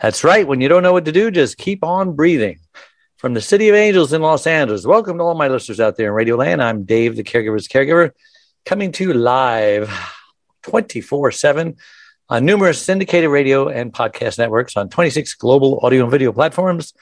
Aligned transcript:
That's 0.00 0.24
right. 0.24 0.48
When 0.48 0.62
you 0.62 0.68
don't 0.68 0.82
know 0.82 0.94
what 0.94 1.04
to 1.04 1.12
do, 1.12 1.30
just 1.30 1.58
keep 1.58 1.84
on 1.84 2.16
breathing. 2.16 2.58
From 3.18 3.34
the 3.34 3.42
City 3.42 3.68
of 3.68 3.74
Angels 3.74 4.14
in 4.14 4.22
Los 4.22 4.46
Angeles, 4.46 4.86
welcome 4.86 5.18
to 5.18 5.24
all 5.24 5.34
my 5.34 5.48
listeners 5.48 5.78
out 5.78 5.98
there 5.98 6.06
in 6.06 6.14
Radio 6.14 6.36
Land. 6.36 6.62
I'm 6.62 6.84
Dave, 6.84 7.16
the 7.16 7.22
caregiver's 7.22 7.68
caregiver, 7.68 8.12
coming 8.64 8.92
to 8.92 9.04
you 9.04 9.12
live 9.12 9.92
24 10.62 11.32
7 11.32 11.76
on 12.30 12.44
numerous 12.46 12.80
syndicated 12.80 13.28
radio 13.28 13.68
and 13.68 13.92
podcast 13.92 14.38
networks 14.38 14.74
on 14.74 14.88
26 14.88 15.34
global 15.34 15.80
audio 15.82 16.04
and 16.04 16.10
video 16.10 16.32
platforms. 16.32 16.94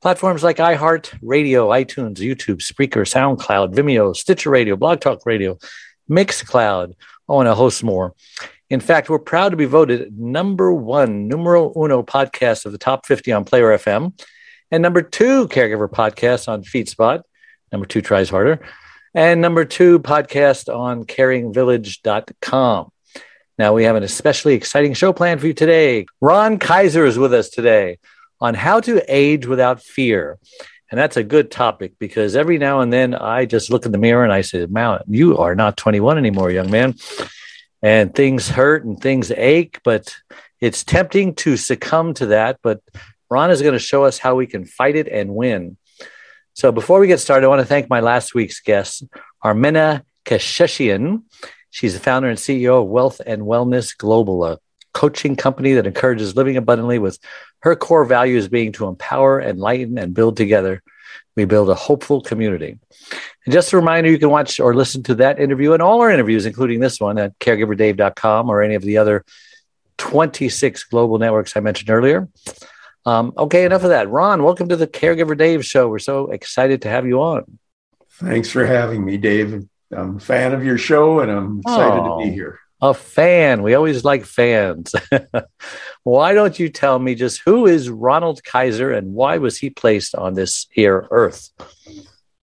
Platforms 0.00 0.42
like 0.42 0.56
iHeart 0.56 1.18
Radio, 1.20 1.68
iTunes, 1.68 2.16
YouTube, 2.16 2.62
Spreaker, 2.62 3.04
SoundCloud, 3.04 3.74
Vimeo, 3.74 4.16
Stitcher 4.16 4.48
Radio, 4.48 4.74
Blog 4.74 5.00
Talk 5.00 5.26
Radio, 5.26 5.58
Mixcloud, 6.10 6.94
oh, 7.28 7.40
and 7.40 7.48
a 7.48 7.54
host 7.54 7.84
more. 7.84 8.14
In 8.70 8.80
fact, 8.80 9.08
we're 9.08 9.18
proud 9.18 9.50
to 9.50 9.56
be 9.56 9.64
voted 9.64 10.18
number 10.18 10.72
one, 10.72 11.26
numero 11.26 11.72
uno 11.74 12.02
podcast 12.02 12.66
of 12.66 12.72
the 12.72 12.78
top 12.78 13.06
50 13.06 13.32
on 13.32 13.44
Player 13.44 13.68
FM, 13.78 14.12
and 14.70 14.82
number 14.82 15.00
two 15.00 15.48
caregiver 15.48 15.88
podcast 15.88 16.48
on 16.48 16.62
FeedSpot. 16.62 17.22
Number 17.72 17.86
two 17.86 18.02
tries 18.02 18.28
harder, 18.28 18.60
and 19.14 19.40
number 19.40 19.64
two 19.64 20.00
podcast 20.00 20.74
on 20.74 21.04
caringvillage.com. 21.04 22.92
Now, 23.58 23.72
we 23.72 23.84
have 23.84 23.96
an 23.96 24.02
especially 24.02 24.54
exciting 24.54 24.92
show 24.92 25.14
planned 25.14 25.40
for 25.40 25.46
you 25.46 25.54
today. 25.54 26.06
Ron 26.20 26.58
Kaiser 26.58 27.06
is 27.06 27.18
with 27.18 27.32
us 27.32 27.48
today 27.48 27.98
on 28.40 28.54
how 28.54 28.80
to 28.80 29.02
age 29.08 29.46
without 29.46 29.82
fear. 29.82 30.38
And 30.90 30.98
that's 30.98 31.16
a 31.16 31.24
good 31.24 31.50
topic 31.50 31.92
because 31.98 32.36
every 32.36 32.58
now 32.58 32.80
and 32.80 32.92
then 32.92 33.14
I 33.14 33.46
just 33.46 33.70
look 33.70 33.84
in 33.84 33.92
the 33.92 33.98
mirror 33.98 34.24
and 34.24 34.32
I 34.32 34.42
say, 34.42 34.66
Man, 34.66 35.00
you 35.06 35.38
are 35.38 35.54
not 35.54 35.76
21 35.76 36.18
anymore, 36.18 36.50
young 36.50 36.70
man. 36.70 36.94
And 37.82 38.14
things 38.14 38.48
hurt 38.48 38.84
and 38.84 39.00
things 39.00 39.30
ache, 39.30 39.80
but 39.84 40.16
it's 40.60 40.82
tempting 40.82 41.34
to 41.36 41.56
succumb 41.56 42.14
to 42.14 42.26
that. 42.26 42.58
But 42.62 42.80
Ron 43.30 43.50
is 43.50 43.62
going 43.62 43.74
to 43.74 43.78
show 43.78 44.04
us 44.04 44.18
how 44.18 44.34
we 44.34 44.46
can 44.46 44.64
fight 44.64 44.96
it 44.96 45.06
and 45.06 45.34
win. 45.34 45.76
So 46.54 46.72
before 46.72 46.98
we 46.98 47.06
get 47.06 47.20
started, 47.20 47.46
I 47.46 47.48
want 47.48 47.60
to 47.60 47.66
thank 47.66 47.88
my 47.88 48.00
last 48.00 48.34
week's 48.34 48.60
guest, 48.60 49.04
Armena 49.42 50.04
Kasheshian. 50.24 51.22
She's 51.70 51.94
the 51.94 52.00
founder 52.00 52.28
and 52.28 52.38
CEO 52.38 52.82
of 52.82 52.88
Wealth 52.88 53.20
and 53.24 53.42
Wellness 53.42 53.96
Global, 53.96 54.44
a 54.44 54.58
coaching 54.92 55.36
company 55.36 55.74
that 55.74 55.86
encourages 55.86 56.34
living 56.34 56.56
abundantly 56.56 56.98
with 56.98 57.20
her 57.60 57.76
core 57.76 58.04
values 58.04 58.48
being 58.48 58.72
to 58.72 58.88
empower, 58.88 59.40
enlighten, 59.40 59.98
and 59.98 60.14
build 60.14 60.36
together. 60.36 60.82
We 61.38 61.44
build 61.44 61.70
a 61.70 61.74
hopeful 61.76 62.20
community. 62.20 62.80
And 63.46 63.52
just 63.52 63.72
a 63.72 63.76
reminder, 63.76 64.10
you 64.10 64.18
can 64.18 64.28
watch 64.28 64.58
or 64.58 64.74
listen 64.74 65.04
to 65.04 65.14
that 65.14 65.38
interview 65.38 65.72
and 65.72 65.80
all 65.80 66.00
our 66.00 66.10
interviews, 66.10 66.46
including 66.46 66.80
this 66.80 66.98
one 66.98 67.16
at 67.16 67.38
caregiverdave.com 67.38 68.50
or 68.50 68.60
any 68.60 68.74
of 68.74 68.82
the 68.82 68.98
other 68.98 69.24
26 69.98 70.82
global 70.82 71.18
networks 71.18 71.56
I 71.56 71.60
mentioned 71.60 71.90
earlier. 71.90 72.28
Um, 73.06 73.32
okay, 73.38 73.64
enough 73.64 73.84
of 73.84 73.90
that. 73.90 74.10
Ron, 74.10 74.42
welcome 74.42 74.68
to 74.68 74.74
the 74.76 74.88
Caregiver 74.88 75.38
Dave 75.38 75.64
show. 75.64 75.86
We're 75.88 76.00
so 76.00 76.26
excited 76.32 76.82
to 76.82 76.88
have 76.88 77.06
you 77.06 77.22
on. 77.22 77.56
Thanks 78.14 78.50
for 78.50 78.66
having 78.66 79.04
me, 79.04 79.16
Dave. 79.16 79.64
I'm 79.92 80.16
a 80.16 80.20
fan 80.20 80.52
of 80.54 80.64
your 80.64 80.76
show 80.76 81.20
and 81.20 81.30
I'm 81.30 81.60
excited 81.60 82.00
Oh. 82.02 82.18
to 82.18 82.26
be 82.26 82.32
here. 82.32 82.58
A 82.80 82.94
fan. 82.94 83.62
We 83.62 83.74
always 83.74 84.04
like 84.04 84.24
fans. 84.24 84.94
why 86.04 86.32
don't 86.32 86.58
you 86.58 86.68
tell 86.68 86.98
me 86.98 87.14
just 87.14 87.40
who 87.44 87.66
is 87.66 87.90
Ronald 87.90 88.44
Kaiser 88.44 88.92
and 88.92 89.14
why 89.14 89.38
was 89.38 89.58
he 89.58 89.70
placed 89.70 90.14
on 90.14 90.34
this 90.34 90.66
here 90.70 91.06
earth? 91.10 91.50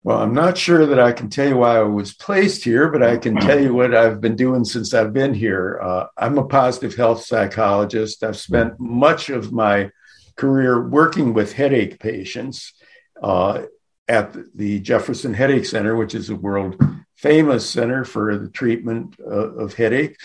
Well, 0.03 0.19
I'm 0.19 0.35
not 0.35 0.57
sure 0.57 0.87
that 0.87 1.01
I 1.01 1.11
can 1.13 1.31
tell 1.31 1.49
you 1.49 1.57
why 1.57 1.79
I 1.79 1.83
was 1.83 2.15
placed 2.15 2.63
here, 2.63 2.89
but 2.91 3.03
I 3.03 3.17
can 3.17 3.35
tell 3.35 3.61
you 3.61 3.75
what 3.75 3.93
I've 3.93 4.21
been 4.21 4.37
doing 4.37 4.65
since 4.65 4.95
I've 4.95 5.13
been 5.13 5.35
here. 5.35 5.81
Uh, 5.83 6.07
I'm 6.17 6.39
a 6.39 6.47
positive 6.47 6.95
health 6.95 7.25
psychologist. 7.25 8.23
I've 8.23 8.37
spent 8.37 8.79
much 8.79 9.31
of 9.31 9.53
my 9.53 9.91
career 10.37 10.89
working 10.89 11.35
with 11.35 11.53
headache 11.53 11.99
patients 11.99 12.73
uh, 13.21 13.63
at 14.07 14.37
the 14.55 14.79
Jefferson 14.79 15.35
Headache 15.35 15.67
Center, 15.67 15.97
which 15.97 16.15
is 16.15 16.31
a 16.31 16.37
world 16.37 16.77
famous 17.17 17.69
center 17.69 18.05
for 18.05 18.37
the 18.37 18.49
treatment 18.49 19.17
uh, 19.21 19.55
of 19.55 19.75
headache. 19.75 20.19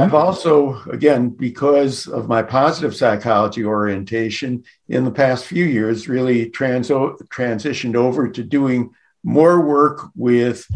I've 0.00 0.14
also, 0.14 0.82
again, 0.90 1.28
because 1.28 2.06
of 2.06 2.28
my 2.28 2.42
positive 2.42 2.96
psychology 2.96 3.64
orientation 3.64 4.64
in 4.88 5.04
the 5.04 5.10
past 5.10 5.44
few 5.44 5.64
years, 5.64 6.08
really 6.08 6.48
trans- 6.48 6.88
transitioned 6.88 7.94
over 7.94 8.28
to 8.28 8.42
doing 8.42 8.90
more 9.22 9.60
work 9.60 10.08
with 10.16 10.66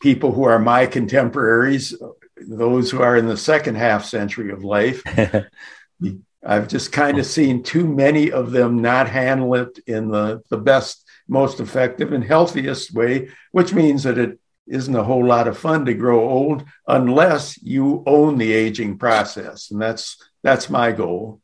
people 0.00 0.32
who 0.32 0.44
are 0.44 0.58
my 0.58 0.86
contemporaries, 0.86 1.94
those 2.36 2.90
who 2.90 3.00
are 3.00 3.16
in 3.16 3.26
the 3.26 3.36
second 3.36 3.76
half 3.76 4.04
century 4.04 4.50
of 4.50 4.64
life. 4.64 5.02
I've 6.44 6.66
just 6.66 6.90
kind 6.90 7.18
of 7.20 7.26
seen 7.26 7.62
too 7.62 7.86
many 7.86 8.32
of 8.32 8.50
them 8.50 8.82
not 8.82 9.08
handle 9.08 9.54
it 9.54 9.78
in 9.86 10.08
the, 10.08 10.42
the 10.48 10.56
best, 10.56 11.08
most 11.28 11.60
effective, 11.60 12.12
and 12.12 12.24
healthiest 12.24 12.92
way, 12.92 13.28
which 13.52 13.72
means 13.72 14.02
that 14.02 14.18
it 14.18 14.40
isn't 14.66 14.94
a 14.94 15.02
whole 15.04 15.24
lot 15.26 15.48
of 15.48 15.58
fun 15.58 15.84
to 15.86 15.94
grow 15.94 16.20
old 16.28 16.64
unless 16.86 17.60
you 17.62 18.02
own 18.06 18.38
the 18.38 18.52
aging 18.52 18.98
process. 18.98 19.70
And 19.70 19.80
that's 19.80 20.16
that's 20.42 20.70
my 20.70 20.92
goal. 20.92 21.40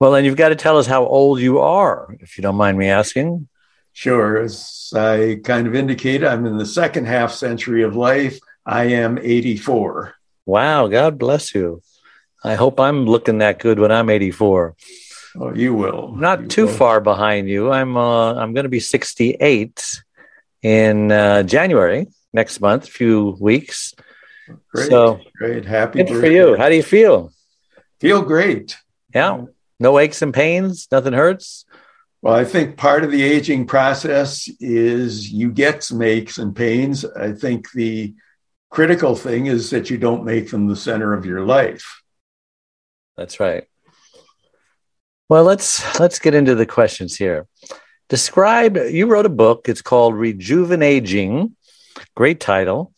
Well, 0.00 0.12
then 0.12 0.24
you've 0.24 0.36
got 0.36 0.48
to 0.48 0.56
tell 0.56 0.78
us 0.78 0.86
how 0.86 1.06
old 1.06 1.40
you 1.40 1.60
are, 1.60 2.16
if 2.20 2.36
you 2.36 2.42
don't 2.42 2.56
mind 2.56 2.76
me 2.76 2.88
asking. 2.88 3.48
Sure, 3.92 4.38
as 4.38 4.92
I 4.96 5.40
kind 5.44 5.66
of 5.66 5.74
indicate, 5.74 6.24
I'm 6.24 6.46
in 6.46 6.56
the 6.58 6.66
second 6.66 7.04
half 7.06 7.32
century 7.32 7.82
of 7.82 7.94
life. 7.94 8.40
I 8.66 8.84
am 8.84 9.18
84. 9.18 10.14
Wow, 10.46 10.88
God 10.88 11.18
bless 11.18 11.54
you. 11.54 11.82
I 12.42 12.54
hope 12.54 12.80
I'm 12.80 13.06
looking 13.06 13.38
that 13.38 13.58
good 13.60 13.78
when 13.78 13.92
I'm 13.92 14.10
84. 14.10 14.74
Oh, 15.36 15.54
you 15.54 15.74
will. 15.74 16.12
Not 16.16 16.42
You 16.42 16.48
too 16.48 16.66
will. 16.66 16.72
far 16.72 17.00
behind 17.00 17.48
you. 17.48 17.70
I'm 17.70 17.96
uh, 17.96 18.34
I'm 18.34 18.54
going 18.54 18.64
to 18.64 18.68
be 18.70 18.80
68 18.80 20.02
in 20.62 21.12
uh, 21.12 21.42
January 21.44 22.06
next 22.32 22.60
month, 22.60 22.88
few 22.88 23.36
weeks. 23.40 23.94
Great, 24.74 24.88
So- 24.88 25.20
great. 25.36 25.64
Happy 25.64 26.02
Good 26.02 26.20
for 26.20 26.26
you. 26.26 26.56
How 26.56 26.68
do 26.68 26.74
you 26.76 26.82
feel? 26.82 27.32
Feel 28.00 28.22
great. 28.22 28.76
Yeah. 29.14 29.44
No 29.78 29.98
aches 29.98 30.22
and 30.22 30.32
pains. 30.34 30.88
Nothing 30.90 31.12
hurts. 31.12 31.64
Well, 32.20 32.34
I 32.34 32.44
think 32.44 32.76
part 32.76 33.02
of 33.02 33.10
the 33.10 33.22
aging 33.22 33.66
process 33.66 34.48
is 34.60 35.30
you 35.32 35.50
get 35.50 35.82
some 35.82 36.02
aches 36.02 36.38
and 36.38 36.54
pains. 36.54 37.04
I 37.04 37.32
think 37.32 37.72
the 37.72 38.14
critical 38.70 39.16
thing 39.16 39.46
is 39.46 39.70
that 39.70 39.90
you 39.90 39.98
don't 39.98 40.24
make 40.24 40.50
them 40.50 40.68
the 40.68 40.76
center 40.76 41.12
of 41.14 41.26
your 41.26 41.44
life. 41.44 42.02
That's 43.16 43.40
right. 43.40 43.64
Well, 45.28 45.44
let's 45.44 45.98
let's 45.98 46.18
get 46.18 46.34
into 46.34 46.54
the 46.54 46.66
questions 46.66 47.16
here. 47.16 47.46
Describe. 48.08 48.76
You 48.76 49.06
wrote 49.06 49.26
a 49.26 49.30
book. 49.30 49.68
It's 49.68 49.82
called 49.82 50.14
Rejuvenaging. 50.14 51.52
Great 52.14 52.40
title. 52.40 52.92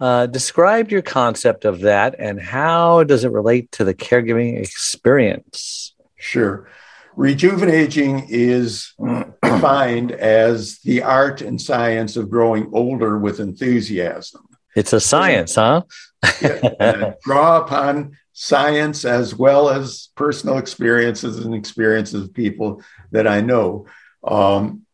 Uh, 0.00 0.26
describe 0.26 0.90
your 0.90 1.02
concept 1.02 1.64
of 1.64 1.80
that 1.80 2.14
and 2.18 2.40
how 2.40 3.02
does 3.04 3.24
it 3.24 3.32
relate 3.32 3.70
to 3.72 3.84
the 3.84 3.94
caregiving 3.94 4.58
experience? 4.58 5.94
Sure. 6.16 6.68
Rejuvenaging 7.16 8.26
is 8.28 8.94
defined 9.42 10.12
as 10.12 10.78
the 10.80 11.02
art 11.02 11.40
and 11.40 11.60
science 11.60 12.16
of 12.16 12.30
growing 12.30 12.70
older 12.72 13.18
with 13.18 13.40
enthusiasm. 13.40 14.42
It's 14.76 14.92
a 14.92 15.00
science, 15.00 15.56
huh? 15.56 15.82
Uh, 16.22 17.12
draw 17.24 17.60
upon 17.60 18.16
science 18.32 19.04
as 19.04 19.34
well 19.34 19.68
as 19.68 20.10
personal 20.14 20.58
experiences 20.58 21.44
and 21.44 21.56
experiences 21.56 22.22
of 22.22 22.34
people 22.34 22.82
that 23.10 23.26
I 23.26 23.40
know. 23.40 23.86
Um, 24.22 24.86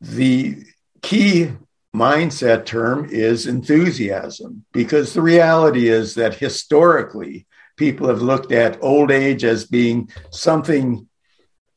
the 0.00 0.64
key 1.02 1.52
mindset 1.94 2.66
term 2.66 3.08
is 3.10 3.46
enthusiasm 3.46 4.64
because 4.72 5.14
the 5.14 5.22
reality 5.22 5.88
is 5.88 6.14
that 6.14 6.34
historically, 6.34 7.46
people 7.76 8.08
have 8.08 8.22
looked 8.22 8.52
at 8.52 8.82
old 8.82 9.10
age 9.10 9.44
as 9.44 9.64
being 9.66 10.10
something 10.30 11.08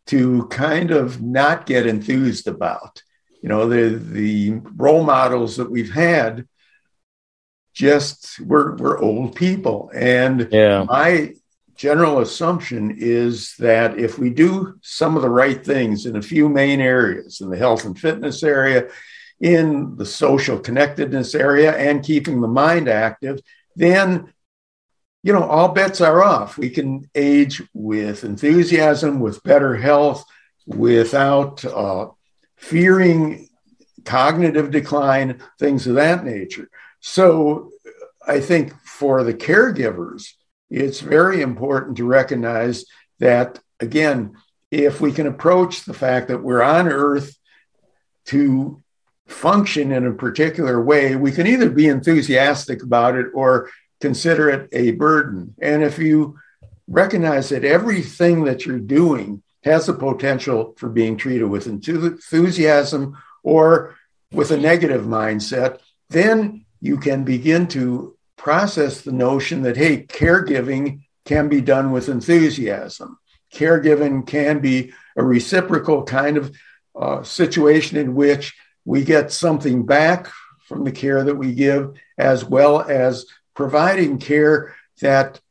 to 0.08 0.48
kind 0.48 0.92
of 0.92 1.22
not 1.22 1.66
get 1.66 1.86
enthused 1.86 2.48
about. 2.48 3.02
You 3.42 3.50
know, 3.50 3.70
the, 3.70 3.98
the 3.98 4.62
role 4.76 5.04
models 5.04 5.58
that 5.58 5.70
we've 5.70 5.92
had 5.92 6.48
just 7.74 8.40
we're, 8.40 8.76
we're 8.78 9.00
old 9.00 9.36
people. 9.36 9.92
And 9.94 10.50
Yeah. 10.52 10.86
my 10.88 11.36
general 11.76 12.20
assumption 12.22 12.96
is 12.98 13.54
that 13.60 14.00
if 14.00 14.18
we 14.18 14.32
do 14.32 14.80
some 14.82 15.16
of 15.16 15.22
the 15.22 15.30
right 15.30 15.64
things 15.64 16.08
in 16.08 16.16
a 16.16 16.22
few 16.22 16.50
main 16.50 16.82
areas, 16.82 17.40
in 17.40 17.50
the 17.52 17.58
health 17.58 17.86
and 17.86 17.98
fitness 17.98 18.42
area, 18.42 18.88
in 19.40 19.96
the 19.98 20.06
social 20.06 20.60
connectedness 20.60 21.36
area, 21.36 21.76
and 21.76 22.04
keeping 22.04 22.42
the 22.42 22.48
mind 22.48 22.88
active, 22.88 23.40
then 23.76 24.34
you 25.24 25.34
know 25.34 25.44
all 25.44 25.70
bets 25.70 26.02
are 26.02 26.24
off. 26.24 26.58
We 26.58 26.70
can 26.70 27.10
age 27.14 27.62
with 27.74 28.24
enthusiasm, 28.24 29.20
with 29.20 29.44
better 29.44 29.76
health, 29.76 30.26
without 30.66 31.64
uh, 31.66 32.08
fearing 32.56 33.48
cognitive 34.06 34.72
decline, 34.72 35.42
things 35.60 35.86
of 35.86 35.96
that 35.96 36.24
nature. 36.24 36.70
So 37.00 37.72
I 38.26 38.40
think 38.40 38.74
for 38.84 39.24
the 39.24 39.34
caregivers, 39.34 40.32
it's 40.70 41.00
very 41.00 41.42
important 41.42 41.98
to 41.98 42.06
recognize 42.06 42.86
that, 43.20 43.60
again, 43.80 44.36
if 44.72 45.00
we 45.00 45.12
can 45.12 45.28
approach 45.28 45.86
the 45.86 45.94
fact 45.94 46.28
that 46.28 46.44
we're 46.44 46.64
on 46.64 46.88
earth 46.88 47.38
to 48.26 48.82
function 49.28 49.92
in 49.92 50.06
a 50.06 50.14
particular 50.14 50.82
way, 50.82 51.16
we 51.16 51.32
can 51.32 51.48
either 51.48 51.70
be 51.70 51.88
enthusiastic 51.88 52.82
about 52.82 53.16
it 53.16 53.28
or 53.34 53.70
consider 54.00 54.50
it 54.50 54.70
a 54.72 54.92
burden. 54.92 55.54
And 55.62 55.84
if 55.84 56.00
you 56.00 56.40
recognize 56.88 57.50
that 57.50 57.66
everything 57.66 58.46
that 58.46 58.66
you're 58.66 58.80
doing 58.80 59.44
has 59.64 59.88
the 59.88 59.94
potential 59.94 60.74
for 60.78 60.90
being 60.90 61.18
treated 61.18 61.46
with 61.46 61.68
enthusiasm 61.68 63.18
or 63.44 63.96
with 64.32 64.52
a 64.52 64.58
negative 64.58 65.04
mindset, 65.04 65.80
then 66.10 66.66
you 66.80 66.98
can 66.98 67.24
begin 67.24 67.68
to 67.68 68.16
process 68.38 69.02
the 69.02 69.12
notion 69.12 69.64
that, 69.64 69.76
hey, 69.76 70.04
caregiving 70.04 71.02
can 71.26 71.50
be 71.50 71.60
done 71.60 71.92
with 71.92 72.08
enthusiasm. 72.08 73.18
Caregiving 73.54 74.26
can 74.26 74.60
be 74.60 74.94
a 75.18 75.24
reciprocal 75.24 76.04
kind 76.04 76.38
of 76.38 76.56
uh, 76.96 77.24
situation 77.24 77.98
in 77.98 78.16
which 78.16 78.56
we 78.88 79.04
get 79.04 79.34
something 79.34 79.86
back 79.86 80.32
from 80.66 80.86
the 80.86 80.94
care 80.94 81.22
that 81.22 81.36
we 81.36 81.54
give, 81.54 81.94
as 82.18 82.46
well 82.46 82.82
as 82.82 83.26
providing 83.54 84.18
care 84.18 84.76
that 85.02 85.42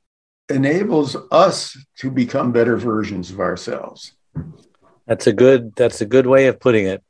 enables 0.48 1.16
us 1.30 1.76
to 1.98 2.10
become 2.10 2.50
better 2.50 2.78
versions 2.78 3.30
of 3.30 3.38
ourselves. 3.38 4.12
That's 5.06 5.26
a 5.26 5.34
good. 5.34 5.76
That's 5.76 6.00
a 6.00 6.06
good 6.06 6.26
way 6.26 6.46
of 6.46 6.58
putting 6.58 6.86
it. 6.86 7.04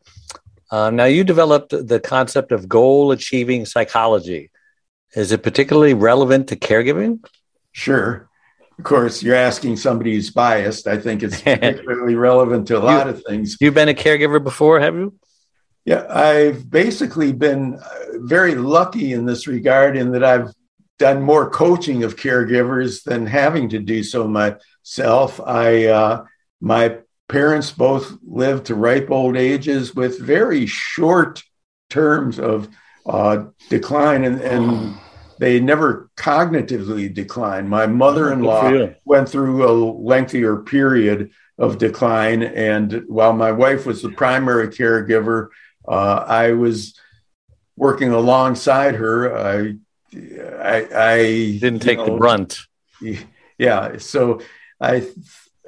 Uh, 0.69 0.91
now, 0.91 1.05
you 1.05 1.23
developed 1.23 1.71
the 1.71 2.01
concept 2.01 2.51
of 2.51 2.69
goal 2.69 3.13
achieving 3.13 3.65
psychology. 3.65 4.51
Is 5.15 5.31
it 5.31 5.45
particularly 5.45 5.95
relevant 5.95 6.49
to 6.49 6.57
caregiving? 6.57 7.25
Sure. 7.71 8.29
Of 8.79 8.85
course, 8.85 9.23
you're 9.23 9.37
asking 9.37 9.77
somebody 9.77 10.15
who's 10.15 10.31
biased. 10.31 10.89
I 10.89 10.99
think 10.99 11.23
it's 11.23 11.41
particularly 11.43 12.17
relevant 12.17 12.67
to 12.67 12.79
a 12.79 12.81
lot 12.81 13.07
you, 13.07 13.13
of 13.13 13.23
things. 13.23 13.57
You've 13.61 13.75
been 13.75 13.89
a 13.89 13.95
caregiver 13.95 14.43
before, 14.43 14.81
have 14.81 14.97
you? 14.97 15.15
Yeah, 15.87 16.05
I've 16.11 16.69
basically 16.69 17.33
been 17.33 17.77
uh, 17.77 18.19
very 18.19 18.57
lucky 18.57 19.13
in 19.13 19.25
this 19.25 19.47
regard 19.47 19.97
in 19.97 20.11
that 20.13 20.25
I've 20.25 20.53
done 20.99 21.23
more 21.23 21.49
coaching 21.49 22.03
of 22.03 22.17
caregivers 22.17 23.05
than 23.05 23.25
having 23.25 23.69
to 23.69 23.79
do 23.79 24.03
so 24.03 24.27
myself. 24.27 25.41
I 25.41 25.87
uh, 25.87 26.25
my 26.61 26.99
parents 27.29 27.71
both 27.71 28.17
lived 28.27 28.67
to 28.67 28.75
ripe 28.75 29.13
old 29.13 29.37
ages 29.37 29.95
with 29.95 30.19
very 30.19 30.67
short 30.67 31.45
terms 31.89 32.41
of 32.41 32.69
uh, 33.07 33.45
decline, 33.69 34.25
and, 34.25 34.41
and 34.41 34.97
they 35.39 35.61
never 35.61 36.11
cognitively 36.17 37.15
declined. 37.15 37.69
My 37.69 37.87
mother 37.87 38.33
in 38.33 38.43
law 38.43 38.89
went 39.05 39.29
through 39.29 39.69
a 39.69 39.73
lengthier 39.73 40.57
period 40.57 41.31
of 41.59 41.79
decline, 41.79 42.43
and 42.43 43.05
while 43.07 43.33
my 43.33 43.53
wife 43.53 43.87
was 43.87 44.03
the 44.03 44.11
primary 44.11 44.67
caregiver, 44.67 45.49
uh, 45.89 46.25
I 46.27 46.53
was 46.53 46.99
working 47.77 48.11
alongside 48.11 48.95
her. 48.95 49.37
I, 49.37 49.77
I, 50.15 50.89
I 50.95 51.19
didn't 51.59 51.81
take 51.81 51.99
know, 51.99 52.07
the 52.07 52.17
brunt. 52.17 52.59
Yeah, 53.59 53.99
so 53.99 54.41
I 54.81 55.07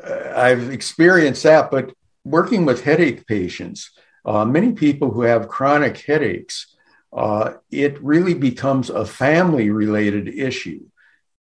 I've 0.04 0.70
experienced 0.70 1.42
that, 1.42 1.70
but 1.70 1.92
working 2.24 2.64
with 2.64 2.84
headache 2.84 3.26
patients, 3.26 3.90
uh, 4.24 4.44
many 4.44 4.72
people 4.72 5.10
who 5.10 5.22
have 5.22 5.48
chronic 5.48 5.98
headaches, 5.98 6.74
uh, 7.12 7.54
it 7.70 8.00
really 8.02 8.34
becomes 8.34 8.90
a 8.90 9.04
family 9.04 9.70
related 9.70 10.28
issue. 10.28 10.84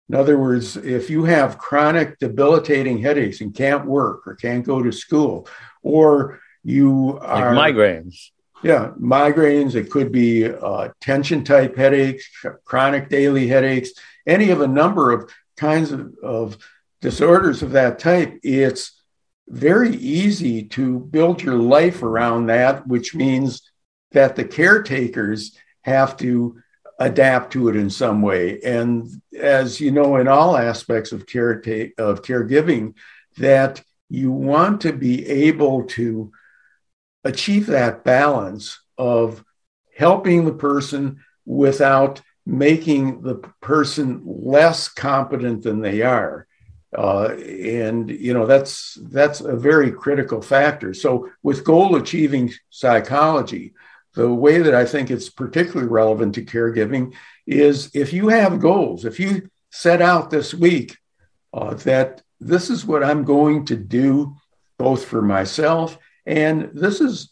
In 0.10 0.16
other 0.16 0.38
words, 0.38 0.78
if 0.78 1.10
you 1.10 1.26
have 1.26 1.58
chronic 1.58 2.18
debilitating 2.20 3.00
headaches 3.00 3.42
and 3.42 3.54
can't 3.54 3.86
work 3.86 4.26
or 4.26 4.36
can't 4.36 4.66
go 4.66 4.82
to 4.82 4.92
school, 4.92 5.48
or 5.84 6.40
you 6.64 7.20
are 7.22 7.54
like 7.54 7.76
migraines. 7.76 8.32
Yeah, 8.64 8.92
migraines. 9.00 9.76
It 9.76 9.92
could 9.92 10.12
be 10.12 10.46
uh, 10.46 10.90
tension 11.00 11.44
type 11.44 11.76
headaches, 11.76 12.28
chronic 12.66 13.10
daily 13.10 13.48
headaches, 13.48 13.92
any 14.26 14.50
of 14.50 14.62
a 14.62 14.68
number 14.68 15.12
of 15.12 15.32
kinds 15.56 15.92
of, 15.92 16.14
of 16.22 16.58
disorders 17.02 17.62
of 17.62 17.72
that 17.72 18.00
type, 18.00 18.40
it's 18.44 19.02
very 19.48 19.96
easy 19.96 20.64
to 20.64 21.00
build 21.00 21.42
your 21.42 21.56
life 21.56 22.04
around 22.04 22.48
that, 22.48 22.86
which 22.88 23.16
means 23.16 23.62
that 24.12 24.36
the 24.36 24.44
caretakers 24.44 25.56
have 25.82 26.18
to 26.18 26.60
adapt 27.00 27.54
to 27.54 27.70
it 27.70 27.76
in 27.76 27.90
some 27.90 28.22
way. 28.22 28.60
And 28.62 29.10
as 29.40 29.80
you 29.80 29.92
know, 29.92 30.18
in 30.18 30.28
all 30.28 30.58
aspects 30.58 31.12
of 31.12 31.28
care 31.28 31.52
of 31.98 32.24
caregiving, 32.24 32.96
that 33.38 33.82
you 34.10 34.32
want 34.32 34.82
to 34.82 34.94
be 34.94 35.26
able 35.28 35.84
to 35.84 36.32
achieve 37.28 37.68
that 37.68 38.04
balance 38.04 38.80
of 38.98 39.44
helping 39.96 40.46
the 40.46 40.54
person 40.54 41.24
without 41.46 42.22
making 42.46 43.22
the 43.22 43.36
person 43.62 44.22
less 44.26 44.88
competent 44.88 45.64
than 45.64 45.82
they 45.82 46.02
are. 46.02 46.48
Uh, 46.98 47.36
and 47.36 48.10
you 48.10 48.34
know 48.34 48.46
that's 48.46 48.98
that's 49.12 49.42
a 49.42 49.56
very 49.56 49.92
critical 49.92 50.42
factor. 50.42 50.94
So 50.94 51.30
with 51.44 51.66
goal 51.66 51.98
achieving 51.98 52.54
psychology, 52.70 53.74
the 54.14 54.34
way 54.34 54.60
that 54.60 54.74
I 54.74 54.86
think 54.86 55.12
it's 55.12 55.30
particularly 55.30 55.90
relevant 55.90 56.36
to 56.36 56.46
caregiving 56.46 57.14
is 57.46 57.92
if 57.94 58.14
you 58.14 58.30
have 58.30 58.62
goals, 58.62 59.04
if 59.04 59.20
you 59.20 59.50
set 59.70 60.02
out 60.02 60.32
this 60.32 60.54
week 60.54 60.98
uh, 61.54 61.74
that 61.74 62.22
this 62.40 62.70
is 62.70 62.86
what 62.86 63.04
I'm 63.04 63.26
going 63.26 63.66
to 63.66 63.76
do, 63.76 64.38
both 64.78 65.06
for 65.06 65.22
myself 65.22 65.98
and 66.28 66.72
this 66.74 67.00
is, 67.00 67.30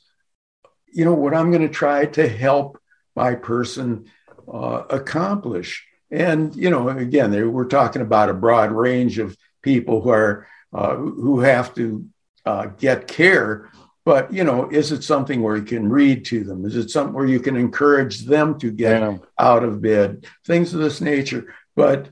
you 0.88 1.04
know, 1.04 1.14
what 1.14 1.36
I'm 1.36 1.52
going 1.52 1.68
to 1.68 1.74
try 1.74 2.06
to 2.06 2.28
help 2.28 2.80
my 3.14 3.36
person 3.36 4.10
uh, 4.52 4.84
accomplish. 4.90 5.86
And 6.10 6.56
you 6.56 6.70
know, 6.70 6.88
again, 6.88 7.52
we're 7.52 7.66
talking 7.66 8.02
about 8.02 8.30
a 8.30 8.34
broad 8.34 8.72
range 8.72 9.20
of 9.20 9.38
people 9.62 10.02
who 10.02 10.10
are 10.10 10.48
uh, 10.74 10.96
who 10.96 11.42
have 11.42 11.76
to 11.76 12.08
uh, 12.46 12.68
get 12.68 13.08
care. 13.08 13.70
But 14.06 14.32
you 14.32 14.46
know, 14.46 14.70
is 14.70 14.94
it 14.94 15.04
something 15.04 15.42
where 15.42 15.58
you 15.58 15.64
can 15.64 15.90
read 15.90 16.24
to 16.26 16.46
them? 16.46 16.66
Is 16.66 16.78
it 16.78 16.90
something 16.90 17.14
where 17.14 17.26
you 17.26 17.42
can 17.42 17.58
encourage 17.58 18.20
them 18.20 18.58
to 18.60 18.72
get 18.72 19.02
yeah. 19.02 19.18
out 19.38 19.64
of 19.64 19.82
bed? 19.82 20.26
Things 20.46 20.74
of 20.74 20.80
this 20.80 21.02
nature. 21.02 21.54
But 21.76 22.10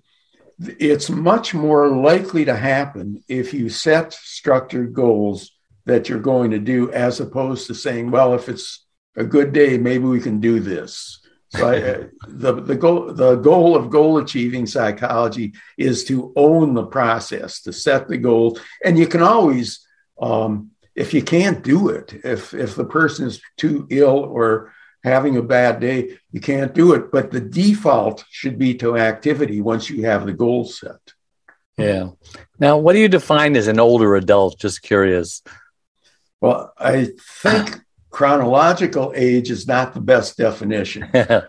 it's 0.60 1.10
much 1.10 1.54
more 1.54 1.88
likely 1.88 2.46
to 2.46 2.56
happen 2.56 3.24
if 3.30 3.54
you 3.54 3.70
set 3.70 4.12
structured 4.12 4.94
goals 4.94 5.52
that 5.86 6.10
you're 6.10 6.20
going 6.20 6.52
to 6.52 6.60
do, 6.60 6.92
as 6.92 7.20
opposed 7.20 7.68
to 7.68 7.76
saying, 7.76 8.12
"Well, 8.12 8.34
if 8.34 8.50
it's 8.50 8.86
a 9.16 9.24
good 9.24 9.54
day, 9.54 9.78
maybe 9.78 10.06
we 10.06 10.20
can 10.20 10.40
do 10.40 10.60
this." 10.60 11.20
So 11.50 11.70
I, 11.70 12.08
the 12.28 12.54
the 12.54 12.76
goal 12.76 13.14
the 13.14 13.36
goal 13.36 13.76
of 13.76 13.90
goal 13.90 14.18
achieving 14.18 14.66
psychology 14.66 15.54
is 15.78 16.04
to 16.06 16.34
own 16.36 16.74
the 16.74 16.86
process, 16.86 17.62
to 17.62 17.74
set 17.74 18.08
the 18.08 18.18
goal, 18.18 18.60
and 18.84 18.98
you 18.98 19.08
can 19.08 19.22
always, 19.22 19.86
um, 20.22 20.72
if 20.96 21.14
you 21.14 21.22
can't 21.22 21.64
do 21.64 21.90
it, 21.90 22.22
if 22.24 22.54
if 22.54 22.76
the 22.76 22.86
person 22.86 23.28
is 23.28 23.42
too 23.58 23.88
ill 23.90 24.20
or 24.20 24.74
having 25.04 25.36
a 25.36 25.42
bad 25.42 25.80
day, 25.80 26.18
you 26.32 26.40
can't 26.40 26.74
do 26.74 26.94
it. 26.94 27.12
But 27.12 27.32
the 27.32 27.42
default 27.42 28.24
should 28.30 28.58
be 28.58 28.76
to 28.76 28.98
activity 28.98 29.62
once 29.62 29.90
you 29.90 30.06
have 30.06 30.26
the 30.26 30.34
goal 30.34 30.66
set. 30.66 31.14
Yeah. 31.78 32.12
Now, 32.60 32.78
what 32.78 32.94
do 32.94 33.00
you 33.00 33.08
define 33.08 33.56
as 33.56 33.68
an 33.68 33.80
older 33.80 34.16
adult? 34.16 34.60
Just 34.60 34.82
curious. 34.82 35.42
Well, 36.44 36.74
I 36.78 37.08
think 37.42 37.80
chronological 38.10 39.14
age 39.16 39.50
is 39.50 39.66
not 39.66 39.94
the 39.94 40.02
best 40.02 40.36
definition. 40.38 41.04
uh, 41.14 41.46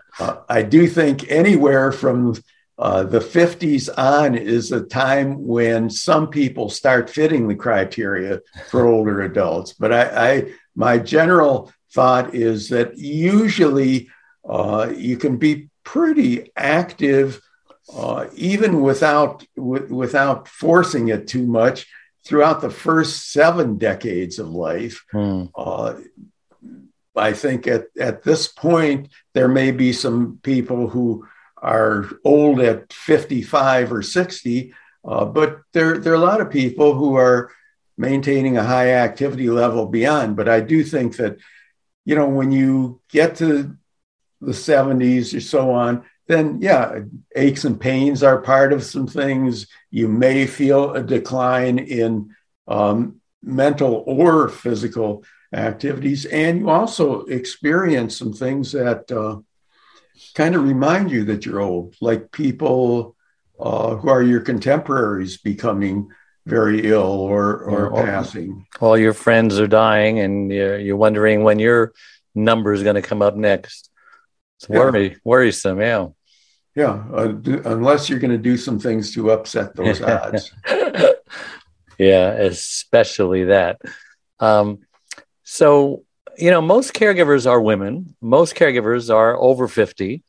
I 0.47 0.61
do 0.61 0.87
think 0.87 1.29
anywhere 1.29 1.91
from 1.91 2.35
uh, 2.77 3.03
the 3.03 3.19
50s 3.19 3.89
on 3.97 4.35
is 4.35 4.71
a 4.71 4.85
time 4.85 5.45
when 5.45 5.89
some 5.89 6.29
people 6.29 6.69
start 6.69 7.09
fitting 7.09 7.49
the 7.49 7.55
criteria 7.55 8.39
for 8.69 8.87
older 8.87 9.21
adults. 9.23 9.73
But 9.73 9.91
I, 9.91 10.29
I 10.29 10.53
my 10.75 10.97
general 10.97 11.73
thought 11.91 12.33
is 12.33 12.69
that 12.69 12.97
usually 12.97 14.07
uh, 14.47 14.93
you 14.95 15.17
can 15.17 15.35
be 15.35 15.69
pretty 15.83 16.53
active 16.55 17.41
uh, 17.93 18.27
even 18.33 18.81
without 18.81 19.45
w- 19.57 19.93
without 19.93 20.47
forcing 20.47 21.09
it 21.09 21.27
too 21.27 21.45
much, 21.45 21.85
throughout 22.25 22.61
the 22.61 22.69
first 22.69 23.31
seven 23.31 23.77
decades 23.77 24.39
of 24.39 24.49
life, 24.49 25.05
mm. 25.13 25.49
uh, 25.55 25.93
I 27.15 27.33
think 27.33 27.67
at, 27.67 27.85
at 27.99 28.23
this 28.23 28.47
point, 28.47 29.09
there 29.33 29.47
may 29.47 29.71
be 29.71 29.93
some 29.93 30.39
people 30.43 30.89
who 30.89 31.27
are 31.57 32.09
old 32.23 32.59
at 32.59 32.91
55 32.91 33.93
or 33.93 34.01
60, 34.01 34.73
uh, 35.07 35.25
but 35.25 35.61
there, 35.71 35.97
there 35.97 36.13
are 36.13 36.17
a 36.17 36.19
lot 36.19 36.41
of 36.41 36.49
people 36.49 36.95
who 36.95 37.15
are 37.15 37.51
maintaining 37.97 38.57
a 38.57 38.63
high 38.63 38.91
activity 38.91 39.49
level 39.49 39.85
beyond. 39.85 40.35
But 40.35 40.49
I 40.49 40.59
do 40.59 40.83
think 40.83 41.17
that, 41.17 41.37
you 42.03 42.15
know, 42.15 42.27
when 42.27 42.51
you 42.51 43.01
get 43.09 43.35
to 43.37 43.77
the 44.41 44.51
70s 44.51 45.35
or 45.35 45.41
so 45.41 45.71
on, 45.71 46.03
then 46.27 46.59
yeah, 46.61 46.99
aches 47.35 47.65
and 47.65 47.79
pains 47.79 48.23
are 48.23 48.41
part 48.41 48.73
of 48.73 48.83
some 48.83 49.07
things. 49.07 49.67
You 49.91 50.07
may 50.07 50.47
feel 50.47 50.93
a 50.93 51.03
decline 51.03 51.79
in 51.79 52.35
um, 52.67 53.21
mental 53.43 54.03
or 54.07 54.49
physical 54.49 55.23
activities. 55.53 56.25
And 56.25 56.59
you 56.59 56.69
also 56.69 57.21
experience 57.21 58.17
some 58.17 58.33
things 58.33 58.71
that 58.71 59.11
uh, 59.11 59.39
kind 60.33 60.55
of 60.55 60.63
remind 60.63 61.11
you 61.11 61.25
that 61.25 61.45
you're 61.45 61.61
old, 61.61 61.95
like 62.01 62.31
people 62.31 63.15
uh, 63.59 63.95
who 63.95 64.09
are 64.09 64.23
your 64.23 64.41
contemporaries 64.41 65.37
becoming 65.37 66.09
very 66.45 66.87
ill 66.89 67.01
or, 67.03 67.63
or 67.63 67.91
yeah, 67.93 68.05
passing. 68.05 68.65
All 68.79 68.97
your 68.97 69.13
friends 69.13 69.59
are 69.59 69.67
dying, 69.67 70.19
and 70.19 70.51
you're, 70.51 70.77
you're 70.77 70.97
wondering 70.97 71.43
when 71.43 71.57
your 71.57 71.93
number 72.35 72.73
is 72.73 72.83
going 72.83 72.95
to 72.95 73.01
come 73.01 73.21
up 73.21 73.35
next. 73.35 73.89
It's 74.57 74.69
yeah. 74.69 74.77
worry, 74.77 75.17
worrisome, 75.23 75.81
yeah. 75.81 76.07
Yeah, 76.75 77.03
uh, 77.13 77.27
do, 77.27 77.61
unless 77.63 78.09
you're 78.09 78.19
going 78.19 78.31
to 78.31 78.37
do 78.37 78.57
some 78.57 78.79
things 78.79 79.13
to 79.13 79.31
upset 79.31 79.75
those 79.75 80.01
odds. 80.01 80.51
yeah, 81.97 82.31
especially 82.31 83.45
that. 83.45 83.79
Um, 84.39 84.79
so, 85.43 86.03
you 86.37 86.51
know, 86.51 86.61
most 86.61 86.93
caregivers 86.93 87.49
are 87.49 87.61
women. 87.61 88.15
Most 88.19 88.55
caregivers 88.55 89.13
are 89.13 89.37
over 89.37 89.69
50, 89.69 90.21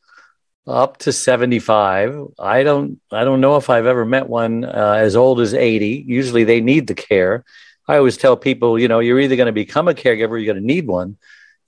up 0.68 0.98
to 0.98 1.12
75. 1.12 2.28
I 2.38 2.62
don't 2.62 3.00
I 3.10 3.24
don't 3.24 3.40
know 3.40 3.56
if 3.56 3.70
I've 3.70 3.86
ever 3.86 4.04
met 4.04 4.28
one 4.28 4.64
uh, 4.64 4.96
as 4.98 5.16
old 5.16 5.40
as 5.40 5.54
80. 5.54 6.04
Usually 6.06 6.44
they 6.44 6.60
need 6.60 6.86
the 6.86 6.94
care. 6.94 7.44
I 7.88 7.96
always 7.96 8.16
tell 8.16 8.36
people, 8.36 8.78
you 8.78 8.88
know, 8.88 8.98
you're 8.98 9.20
either 9.20 9.36
going 9.36 9.46
to 9.46 9.52
become 9.52 9.88
a 9.88 9.94
caregiver, 9.94 10.30
or 10.30 10.38
you're 10.38 10.52
going 10.52 10.62
to 10.62 10.74
need 10.74 10.86
one. 10.86 11.18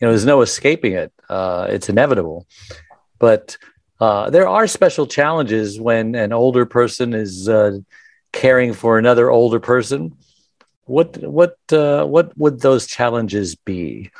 You 0.00 0.06
know, 0.06 0.12
there's 0.12 0.24
no 0.24 0.42
escaping 0.42 0.92
it. 0.92 1.12
Uh, 1.28 1.66
it's 1.70 1.88
inevitable. 1.88 2.46
But 3.18 3.56
uh, 4.00 4.30
there 4.30 4.46
are 4.46 4.66
special 4.66 5.06
challenges 5.06 5.80
when 5.80 6.14
an 6.14 6.32
older 6.32 6.66
person 6.66 7.14
is 7.14 7.48
uh, 7.48 7.78
caring 8.32 8.72
for 8.72 8.98
another 8.98 9.30
older 9.30 9.58
person 9.58 10.14
what 10.88 11.18
what 11.18 11.56
uh, 11.70 12.04
what 12.06 12.36
would 12.36 12.60
those 12.60 12.86
challenges 12.86 13.54
be? 13.54 14.10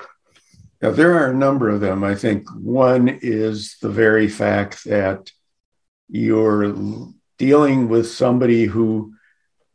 Now, 0.83 0.91
there 0.93 1.15
are 1.15 1.31
a 1.31 1.35
number 1.35 1.69
of 1.71 1.81
them. 1.81 2.05
I 2.05 2.15
think 2.15 2.49
one 2.55 3.19
is 3.23 3.79
the 3.81 3.89
very 3.89 4.29
fact 4.29 4.85
that 4.85 5.33
you're 6.09 6.75
dealing 7.39 7.89
with 7.89 8.09
somebody 8.09 8.67
who 8.67 9.15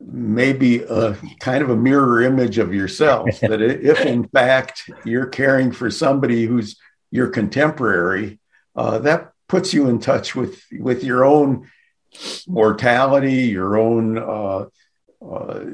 may 0.05 0.53
be 0.53 0.81
a 0.83 1.17
kind 1.39 1.63
of 1.63 1.69
a 1.69 1.75
mirror 1.75 2.21
image 2.21 2.57
of 2.57 2.73
yourself. 2.73 3.39
that 3.41 3.61
if 3.61 4.01
in 4.05 4.27
fact 4.27 4.89
you're 5.05 5.27
caring 5.27 5.71
for 5.71 5.89
somebody 5.89 6.45
who's 6.45 6.77
your 7.11 7.27
contemporary, 7.27 8.39
uh, 8.75 8.99
that 8.99 9.31
puts 9.47 9.73
you 9.73 9.87
in 9.87 9.99
touch 9.99 10.35
with 10.35 10.61
with 10.71 11.03
your 11.03 11.25
own 11.25 11.69
mortality, 12.47 13.43
your 13.43 13.77
own 13.77 14.17
uh, 14.17 14.65
uh, 15.23 15.65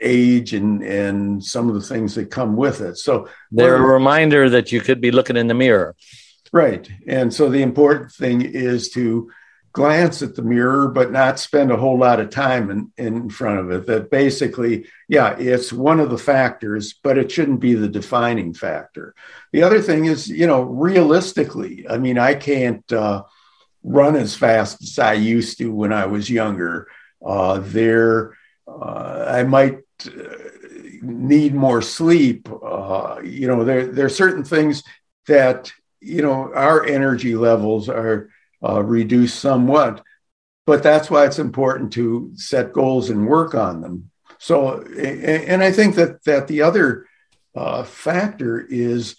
age 0.00 0.52
and 0.52 0.82
and 0.82 1.44
some 1.44 1.68
of 1.68 1.74
the 1.74 1.80
things 1.80 2.14
that 2.14 2.30
come 2.30 2.56
with 2.56 2.80
it. 2.80 2.96
So 2.96 3.28
they're 3.50 3.76
a 3.76 3.80
reminder 3.80 4.50
that 4.50 4.72
you 4.72 4.80
could 4.80 5.00
be 5.00 5.10
looking 5.10 5.36
in 5.36 5.46
the 5.46 5.54
mirror. 5.54 5.94
Right. 6.52 6.86
And 7.06 7.32
so 7.32 7.48
the 7.48 7.62
important 7.62 8.12
thing 8.12 8.42
is 8.42 8.90
to 8.90 9.30
glance 9.72 10.20
at 10.22 10.34
the 10.34 10.42
mirror, 10.42 10.88
but 10.88 11.10
not 11.10 11.40
spend 11.40 11.70
a 11.70 11.76
whole 11.76 11.98
lot 11.98 12.20
of 12.20 12.28
time 12.28 12.70
in, 12.70 12.92
in 12.98 13.30
front 13.30 13.58
of 13.58 13.70
it. 13.70 13.86
That 13.86 14.10
basically, 14.10 14.86
yeah, 15.08 15.36
it's 15.38 15.72
one 15.72 15.98
of 15.98 16.10
the 16.10 16.18
factors, 16.18 16.94
but 17.02 17.16
it 17.16 17.32
shouldn't 17.32 17.60
be 17.60 17.74
the 17.74 17.88
defining 17.88 18.52
factor. 18.52 19.14
The 19.52 19.62
other 19.62 19.80
thing 19.80 20.04
is, 20.04 20.28
you 20.28 20.46
know, 20.46 20.62
realistically, 20.62 21.86
I 21.88 21.98
mean, 21.98 22.18
I 22.18 22.34
can't 22.34 22.92
uh, 22.92 23.24
run 23.82 24.16
as 24.16 24.34
fast 24.34 24.82
as 24.82 24.98
I 24.98 25.14
used 25.14 25.58
to 25.58 25.72
when 25.72 25.92
I 25.92 26.06
was 26.06 26.28
younger. 26.28 26.88
Uh, 27.24 27.60
there, 27.62 28.36
uh, 28.68 29.24
I 29.28 29.44
might 29.44 29.78
need 31.00 31.54
more 31.54 31.82
sleep. 31.82 32.48
Uh, 32.50 33.20
you 33.24 33.46
know, 33.46 33.64
there, 33.64 33.86
there 33.86 34.06
are 34.06 34.10
certain 34.10 34.44
things 34.44 34.82
that, 35.28 35.72
you 36.00 36.20
know, 36.20 36.52
our 36.52 36.84
energy 36.84 37.36
levels 37.36 37.88
are 37.88 38.28
uh, 38.64 38.82
reduced 38.82 39.38
somewhat, 39.40 40.02
but 40.66 40.82
that's 40.82 41.10
why 41.10 41.26
it's 41.26 41.38
important 41.38 41.92
to 41.94 42.30
set 42.34 42.72
goals 42.72 43.10
and 43.10 43.26
work 43.26 43.54
on 43.54 43.80
them. 43.80 44.10
So, 44.38 44.82
and 44.82 45.62
I 45.62 45.70
think 45.70 45.94
that, 45.96 46.24
that 46.24 46.48
the 46.48 46.62
other 46.62 47.06
uh, 47.54 47.84
factor 47.84 48.60
is 48.60 49.16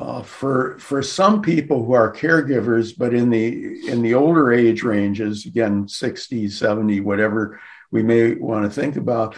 uh, 0.00 0.22
for 0.22 0.78
for 0.78 1.02
some 1.02 1.42
people 1.42 1.84
who 1.84 1.92
are 1.92 2.12
caregivers, 2.12 2.96
but 2.96 3.12
in 3.12 3.30
the 3.30 3.88
in 3.88 4.00
the 4.02 4.14
older 4.14 4.52
age 4.52 4.82
ranges, 4.82 5.44
again, 5.44 5.88
60, 5.88 6.48
70, 6.48 7.00
whatever 7.00 7.60
we 7.90 8.02
may 8.02 8.34
want 8.34 8.64
to 8.64 8.70
think 8.70 8.96
about, 8.96 9.36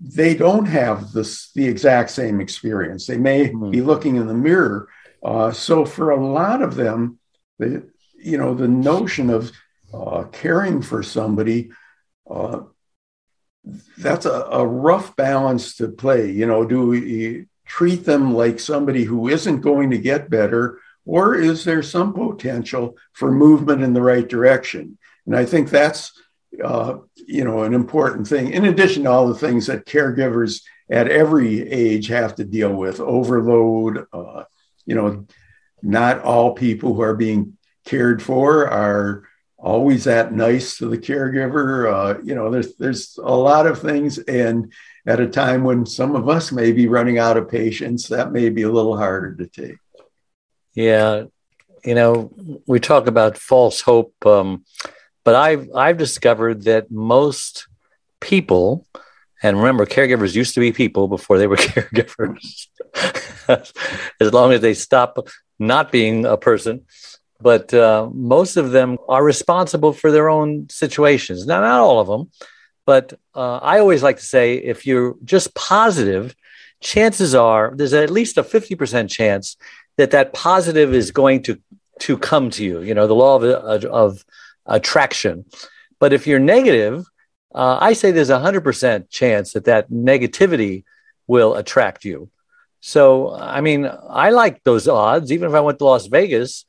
they 0.00 0.34
don't 0.34 0.64
have 0.64 1.12
this 1.12 1.50
the 1.52 1.66
exact 1.66 2.10
same 2.10 2.40
experience. 2.40 3.06
They 3.06 3.18
may 3.18 3.48
mm-hmm. 3.48 3.70
be 3.70 3.82
looking 3.82 4.16
in 4.16 4.26
the 4.26 4.34
mirror. 4.34 4.88
Uh, 5.22 5.52
so 5.52 5.84
for 5.84 6.10
a 6.10 6.24
lot 6.24 6.62
of 6.62 6.74
them, 6.74 7.18
the 7.58 7.90
you 8.18 8.38
know 8.38 8.54
the 8.54 8.68
notion 8.68 9.30
of 9.30 9.52
uh, 9.92 10.24
caring 10.32 10.82
for 10.82 11.02
somebody 11.02 11.70
uh, 12.30 12.60
that's 13.96 14.26
a, 14.26 14.46
a, 14.50 14.66
rough 14.66 15.16
balance 15.16 15.76
to 15.76 15.88
play. 15.88 16.30
You 16.30 16.46
know, 16.46 16.64
do 16.64 16.86
we 16.86 17.46
treat 17.66 18.04
them 18.04 18.34
like 18.34 18.60
somebody 18.60 19.04
who 19.04 19.28
isn't 19.28 19.60
going 19.60 19.90
to 19.90 19.98
get 19.98 20.30
better, 20.30 20.78
or 21.04 21.34
is 21.34 21.64
there 21.64 21.82
some 21.82 22.12
potential 22.12 22.96
for 23.12 23.30
movement 23.30 23.82
in 23.82 23.94
the 23.94 24.02
right 24.02 24.26
direction? 24.26 24.98
And 25.26 25.36
I 25.36 25.44
think 25.44 25.70
that's 25.70 26.12
uh, 26.62 26.98
you 27.26 27.44
know, 27.44 27.62
an 27.62 27.74
important 27.74 28.26
thing, 28.26 28.50
in 28.50 28.64
addition 28.64 29.04
to 29.04 29.10
all 29.10 29.28
the 29.28 29.34
things 29.34 29.66
that 29.66 29.86
caregivers 29.86 30.62
at 30.90 31.08
every 31.08 31.68
age 31.70 32.08
have 32.08 32.34
to 32.36 32.44
deal 32.44 32.72
with 32.72 33.00
overload. 33.00 34.06
Uh, 34.12 34.44
you 34.86 34.94
know, 34.94 35.26
not 35.82 36.22
all 36.22 36.54
people 36.54 36.94
who 36.94 37.02
are 37.02 37.14
being 37.14 37.57
cared 37.88 38.22
for 38.22 38.68
are 38.68 39.24
always 39.56 40.04
that 40.04 40.32
nice 40.32 40.78
to 40.78 40.88
the 40.88 40.98
caregiver. 40.98 41.92
Uh, 41.92 42.20
you 42.22 42.34
know, 42.34 42.50
there's 42.50 42.76
there's 42.76 43.18
a 43.22 43.34
lot 43.34 43.66
of 43.66 43.80
things, 43.80 44.18
and 44.18 44.72
at 45.06 45.20
a 45.20 45.26
time 45.26 45.64
when 45.64 45.86
some 45.86 46.14
of 46.14 46.28
us 46.28 46.52
may 46.52 46.72
be 46.72 46.86
running 46.86 47.18
out 47.18 47.36
of 47.36 47.50
patience, 47.50 48.08
that 48.08 48.30
may 48.30 48.50
be 48.50 48.62
a 48.62 48.70
little 48.70 48.96
harder 48.96 49.34
to 49.34 49.46
take. 49.46 49.78
Yeah, 50.74 51.24
you 51.84 51.94
know, 51.94 52.32
we 52.66 52.78
talk 52.78 53.06
about 53.06 53.38
false 53.38 53.80
hope. 53.80 54.14
Um, 54.24 54.64
but 55.24 55.34
I've 55.34 55.68
I've 55.74 55.98
discovered 55.98 56.64
that 56.64 56.90
most 56.90 57.66
people, 58.20 58.86
and 59.42 59.56
remember, 59.56 59.86
caregivers 59.86 60.34
used 60.34 60.54
to 60.54 60.60
be 60.60 60.72
people 60.72 61.08
before 61.08 61.38
they 61.38 61.46
were 61.46 61.56
caregivers. 61.56 62.66
as 64.20 64.32
long 64.32 64.52
as 64.52 64.60
they 64.60 64.74
stop 64.74 65.18
not 65.58 65.90
being 65.90 66.24
a 66.24 66.36
person, 66.36 66.84
but 67.40 67.72
uh, 67.72 68.08
most 68.12 68.56
of 68.56 68.70
them 68.70 68.98
are 69.08 69.22
responsible 69.22 69.92
for 69.92 70.10
their 70.10 70.28
own 70.28 70.68
situations. 70.68 71.46
Now, 71.46 71.60
not 71.60 71.80
all 71.80 72.00
of 72.00 72.08
them, 72.08 72.30
but 72.84 73.18
uh, 73.34 73.58
I 73.58 73.78
always 73.78 74.02
like 74.02 74.16
to 74.16 74.24
say 74.24 74.56
if 74.56 74.86
you're 74.86 75.14
just 75.24 75.54
positive, 75.54 76.34
chances 76.80 77.34
are 77.34 77.72
there's 77.74 77.94
at 77.94 78.10
least 78.10 78.38
a 78.38 78.42
50% 78.42 79.10
chance 79.10 79.56
that 79.96 80.12
that 80.12 80.32
positive 80.32 80.94
is 80.94 81.10
going 81.10 81.42
to 81.44 81.60
to 82.00 82.16
come 82.16 82.50
to 82.50 82.64
you. 82.64 82.80
You 82.80 82.94
know, 82.94 83.06
the 83.06 83.14
law 83.14 83.36
of, 83.36 83.84
of 83.84 84.24
attraction. 84.66 85.44
But 85.98 86.12
if 86.12 86.26
you're 86.26 86.38
negative, 86.38 87.04
uh, 87.54 87.78
I 87.80 87.92
say 87.92 88.10
there's 88.10 88.30
a 88.30 88.38
100% 88.38 89.10
chance 89.10 89.52
that 89.52 89.64
that 89.64 89.90
negativity 89.90 90.84
will 91.26 91.54
attract 91.56 92.04
you. 92.04 92.30
So, 92.80 93.34
I 93.34 93.60
mean, 93.60 93.90
I 94.08 94.30
like 94.30 94.62
those 94.64 94.86
odds. 94.86 95.32
Even 95.32 95.48
if 95.48 95.54
I 95.54 95.60
went 95.60 95.78
to 95.78 95.84
Las 95.84 96.06
Vegas, 96.06 96.64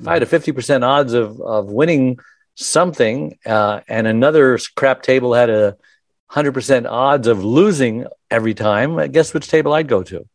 if 0.00 0.08
I 0.08 0.14
had 0.14 0.22
a 0.22 0.26
50% 0.26 0.82
odds 0.84 1.12
of, 1.12 1.40
of 1.40 1.66
winning 1.70 2.18
something 2.54 3.38
uh, 3.46 3.80
and 3.88 4.06
another 4.06 4.58
crap 4.76 5.02
table 5.02 5.34
had 5.34 5.50
a 5.50 5.76
100% 6.32 6.90
odds 6.90 7.26
of 7.26 7.44
losing 7.44 8.06
every 8.30 8.54
time, 8.54 9.10
guess 9.12 9.32
which 9.32 9.48
table 9.48 9.72
I'd 9.72 9.88
go 9.88 10.02
to? 10.02 10.26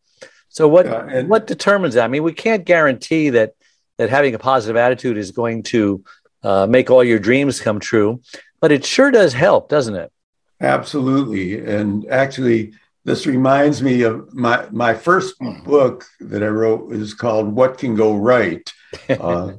So 0.48 0.66
what 0.66 0.86
yeah, 0.86 1.06
and- 1.08 1.28
what 1.28 1.46
determines 1.46 1.94
that? 1.94 2.04
I 2.04 2.08
mean, 2.08 2.22
we 2.22 2.32
can't 2.32 2.64
guarantee 2.64 3.30
that 3.30 3.52
that 3.98 4.10
having 4.10 4.32
a 4.34 4.38
positive 4.38 4.76
attitude 4.76 5.18
is 5.18 5.32
going 5.32 5.64
to 5.64 6.04
uh, 6.44 6.66
make 6.68 6.88
all 6.88 7.02
your 7.02 7.18
dreams 7.18 7.60
come 7.60 7.80
true, 7.80 8.20
but 8.60 8.70
it 8.70 8.84
sure 8.86 9.10
does 9.10 9.32
help, 9.32 9.68
doesn't 9.68 9.96
it? 9.96 10.12
Absolutely. 10.60 11.58
And 11.64 12.06
actually, 12.08 12.74
this 13.08 13.26
reminds 13.26 13.82
me 13.82 14.02
of 14.02 14.34
my, 14.34 14.68
my 14.70 14.92
first 14.92 15.34
book 15.64 16.04
that 16.20 16.42
I 16.42 16.48
wrote 16.48 16.92
is 16.92 17.14
called 17.14 17.54
What 17.54 17.78
Can 17.78 17.94
Go 17.94 18.14
Right? 18.16 18.70
Uh, 19.08 19.52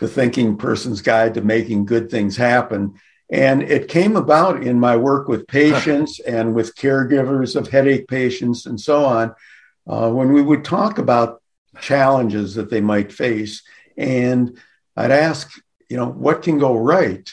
the 0.00 0.08
Thinking 0.08 0.56
Person's 0.56 1.02
Guide 1.02 1.34
to 1.34 1.42
Making 1.42 1.84
Good 1.84 2.10
Things 2.10 2.38
Happen. 2.38 2.94
And 3.30 3.62
it 3.62 3.88
came 3.88 4.16
about 4.16 4.62
in 4.62 4.80
my 4.80 4.96
work 4.96 5.28
with 5.28 5.46
patients 5.60 6.20
and 6.20 6.54
with 6.54 6.74
caregivers 6.76 7.54
of 7.54 7.68
headache 7.68 8.08
patients 8.08 8.64
and 8.64 8.80
so 8.80 9.04
on, 9.04 9.34
uh, 9.86 10.10
when 10.10 10.32
we 10.32 10.40
would 10.40 10.64
talk 10.64 10.96
about 10.96 11.42
challenges 11.80 12.54
that 12.54 12.70
they 12.70 12.80
might 12.80 13.12
face. 13.12 13.62
And 13.98 14.58
I'd 14.96 15.10
ask, 15.10 15.50
you 15.90 15.98
know, 15.98 16.08
what 16.08 16.42
can 16.42 16.58
go 16.58 16.76
right? 16.76 17.30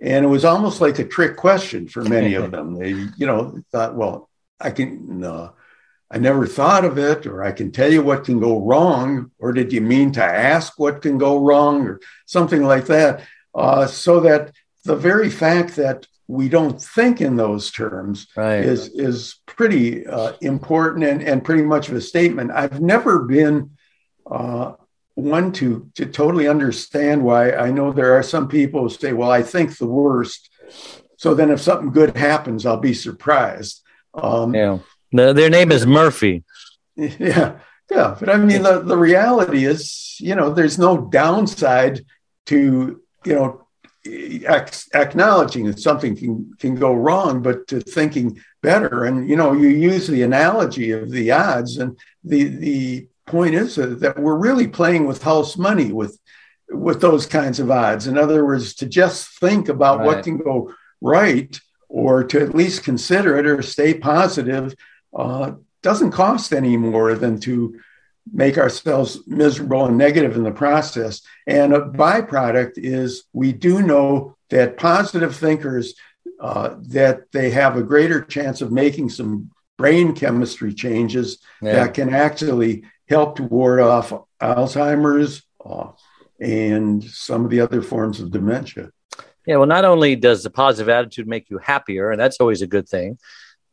And 0.00 0.24
it 0.24 0.28
was 0.28 0.44
almost 0.44 0.80
like 0.80 0.98
a 0.98 1.04
trick 1.04 1.36
question 1.36 1.86
for 1.86 2.02
many 2.02 2.34
of 2.34 2.50
them. 2.52 2.74
They, 2.74 2.90
you 2.90 3.26
know, 3.26 3.60
thought, 3.70 3.94
well, 3.94 4.28
I 4.62 4.70
can, 4.70 5.24
uh, 5.24 5.50
I 6.10 6.18
never 6.18 6.46
thought 6.46 6.84
of 6.84 6.98
it, 6.98 7.26
or 7.26 7.42
I 7.42 7.52
can 7.52 7.72
tell 7.72 7.90
you 7.90 8.02
what 8.02 8.24
can 8.24 8.38
go 8.38 8.60
wrong, 8.60 9.30
or 9.38 9.52
did 9.52 9.72
you 9.72 9.80
mean 9.80 10.12
to 10.12 10.24
ask 10.24 10.78
what 10.78 11.02
can 11.02 11.18
go 11.18 11.38
wrong, 11.38 11.86
or 11.86 12.00
something 12.26 12.62
like 12.62 12.86
that? 12.86 13.22
Uh, 13.54 13.86
so 13.86 14.20
that 14.20 14.52
the 14.84 14.96
very 14.96 15.30
fact 15.30 15.76
that 15.76 16.06
we 16.28 16.48
don't 16.48 16.80
think 16.80 17.20
in 17.20 17.36
those 17.36 17.70
terms 17.70 18.26
right. 18.36 18.64
is 18.64 18.88
is 18.88 19.36
pretty 19.46 20.06
uh, 20.06 20.32
important 20.40 21.04
and, 21.04 21.22
and 21.22 21.44
pretty 21.44 21.62
much 21.62 21.88
of 21.88 21.94
a 21.94 22.00
statement. 22.00 22.50
I've 22.50 22.80
never 22.80 23.20
been 23.20 23.70
uh, 24.30 24.72
one 25.14 25.52
to 25.52 25.90
to 25.94 26.06
totally 26.06 26.48
understand 26.48 27.22
why. 27.22 27.52
I 27.52 27.70
know 27.70 27.92
there 27.92 28.14
are 28.14 28.22
some 28.22 28.48
people 28.48 28.82
who 28.82 28.88
say, 28.90 29.12
"Well, 29.12 29.30
I 29.30 29.42
think 29.42 29.76
the 29.76 29.86
worst," 29.86 30.48
so 31.16 31.34
then 31.34 31.50
if 31.50 31.60
something 31.60 31.90
good 31.90 32.16
happens, 32.16 32.64
I'll 32.64 32.78
be 32.78 32.94
surprised. 32.94 33.82
Um, 34.14 34.54
yeah, 34.54 34.78
the, 35.12 35.32
their 35.32 35.50
name 35.50 35.72
is 35.72 35.86
Murphy. 35.86 36.44
Yeah, 36.94 37.58
yeah, 37.90 38.16
but 38.20 38.28
I 38.28 38.36
mean, 38.36 38.62
the, 38.62 38.80
the 38.80 38.98
reality 38.98 39.64
is, 39.64 40.16
you 40.20 40.34
know, 40.34 40.52
there's 40.52 40.78
no 40.78 41.08
downside 41.08 42.04
to 42.46 43.00
you 43.24 43.34
know 43.34 43.66
acknowledging 44.04 45.66
that 45.66 45.78
something 45.78 46.16
can 46.16 46.52
can 46.58 46.74
go 46.74 46.92
wrong, 46.92 47.42
but 47.42 47.66
to 47.68 47.80
thinking 47.80 48.38
better. 48.62 49.04
And 49.04 49.28
you 49.28 49.36
know, 49.36 49.52
you 49.52 49.68
use 49.68 50.06
the 50.06 50.22
analogy 50.22 50.90
of 50.90 51.10
the 51.10 51.30
odds, 51.30 51.78
and 51.78 51.98
the 52.24 52.44
the 52.44 53.08
point 53.26 53.54
is 53.54 53.76
that 53.76 54.18
we're 54.18 54.36
really 54.36 54.68
playing 54.68 55.06
with 55.06 55.22
house 55.22 55.56
money 55.56 55.92
with 55.92 56.18
with 56.68 57.00
those 57.00 57.26
kinds 57.26 57.60
of 57.60 57.70
odds. 57.70 58.06
In 58.06 58.18
other 58.18 58.44
words, 58.44 58.74
to 58.76 58.86
just 58.86 59.38
think 59.38 59.68
about 59.68 59.98
right. 59.98 60.06
what 60.06 60.24
can 60.24 60.38
go 60.38 60.72
right, 61.00 61.58
or 61.92 62.24
to 62.24 62.40
at 62.40 62.54
least 62.54 62.84
consider 62.84 63.36
it 63.36 63.46
or 63.46 63.60
stay 63.60 63.92
positive, 63.92 64.74
uh, 65.14 65.52
doesn't 65.82 66.10
cost 66.10 66.54
any 66.54 66.74
more 66.74 67.14
than 67.14 67.38
to 67.38 67.78
make 68.32 68.56
ourselves 68.56 69.18
miserable 69.26 69.84
and 69.84 69.98
negative 69.98 70.34
in 70.34 70.42
the 70.42 70.50
process. 70.50 71.20
And 71.46 71.74
a 71.74 71.80
byproduct 71.80 72.72
is 72.76 73.24
we 73.34 73.52
do 73.52 73.82
know 73.82 74.36
that 74.48 74.78
positive 74.78 75.36
thinkers 75.36 75.94
uh, 76.40 76.76
that 76.80 77.30
they 77.32 77.50
have 77.50 77.76
a 77.76 77.82
greater 77.82 78.22
chance 78.22 78.62
of 78.62 78.72
making 78.72 79.10
some 79.10 79.50
brain 79.76 80.14
chemistry 80.14 80.72
changes 80.72 81.38
yeah. 81.60 81.74
that 81.74 81.94
can 81.94 82.14
actually 82.14 82.84
help 83.06 83.36
to 83.36 83.42
ward 83.42 83.80
off 83.80 84.14
Alzheimer's 84.40 85.42
uh, 85.62 85.88
and 86.40 87.04
some 87.04 87.44
of 87.44 87.50
the 87.50 87.60
other 87.60 87.82
forms 87.82 88.18
of 88.18 88.30
dementia. 88.30 88.90
Yeah, 89.46 89.56
well, 89.56 89.66
not 89.66 89.84
only 89.84 90.14
does 90.14 90.42
the 90.42 90.50
positive 90.50 90.88
attitude 90.88 91.26
make 91.26 91.50
you 91.50 91.58
happier, 91.58 92.10
and 92.10 92.20
that's 92.20 92.38
always 92.38 92.62
a 92.62 92.66
good 92.66 92.88
thing, 92.88 93.18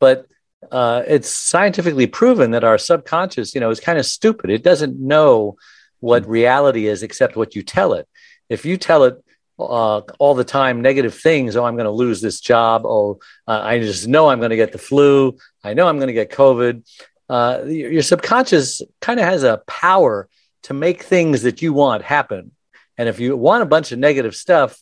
but 0.00 0.26
uh, 0.70 1.02
it's 1.06 1.30
scientifically 1.30 2.06
proven 2.06 2.50
that 2.50 2.64
our 2.64 2.76
subconscious, 2.78 3.54
you 3.54 3.60
know, 3.60 3.70
is 3.70 3.80
kind 3.80 3.98
of 3.98 4.04
stupid. 4.04 4.50
It 4.50 4.62
doesn't 4.62 4.98
know 4.98 5.56
what 6.00 6.28
reality 6.28 6.86
is 6.86 7.02
except 7.02 7.36
what 7.36 7.54
you 7.54 7.62
tell 7.62 7.94
it. 7.94 8.08
If 8.48 8.64
you 8.64 8.76
tell 8.76 9.04
it 9.04 9.22
uh, 9.58 10.00
all 10.18 10.34
the 10.34 10.44
time 10.44 10.82
negative 10.82 11.14
things, 11.14 11.56
oh, 11.56 11.64
I'm 11.64 11.76
going 11.76 11.84
to 11.84 11.90
lose 11.90 12.20
this 12.20 12.40
job. 12.40 12.82
Oh, 12.84 13.20
uh, 13.46 13.60
I 13.62 13.78
just 13.78 14.08
know 14.08 14.28
I'm 14.28 14.38
going 14.38 14.50
to 14.50 14.56
get 14.56 14.72
the 14.72 14.78
flu. 14.78 15.36
I 15.62 15.74
know 15.74 15.86
I'm 15.86 15.96
going 15.96 16.08
to 16.08 16.12
get 16.12 16.30
COVID. 16.30 16.84
Uh, 17.28 17.62
your, 17.66 17.92
your 17.92 18.02
subconscious 18.02 18.82
kind 19.00 19.20
of 19.20 19.26
has 19.26 19.44
a 19.44 19.62
power 19.66 20.28
to 20.64 20.74
make 20.74 21.02
things 21.02 21.42
that 21.42 21.62
you 21.62 21.72
want 21.72 22.02
happen. 22.02 22.50
And 22.98 23.08
if 23.08 23.20
you 23.20 23.36
want 23.36 23.62
a 23.62 23.66
bunch 23.66 23.92
of 23.92 23.98
negative 23.98 24.34
stuff, 24.34 24.78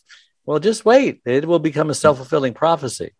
well, 0.49 0.57
just 0.57 0.83
wait. 0.83 1.21
It 1.27 1.47
will 1.47 1.59
become 1.59 1.91
a 1.91 1.93
self 1.93 2.17
fulfilling 2.17 2.55
prophecy. 2.55 3.11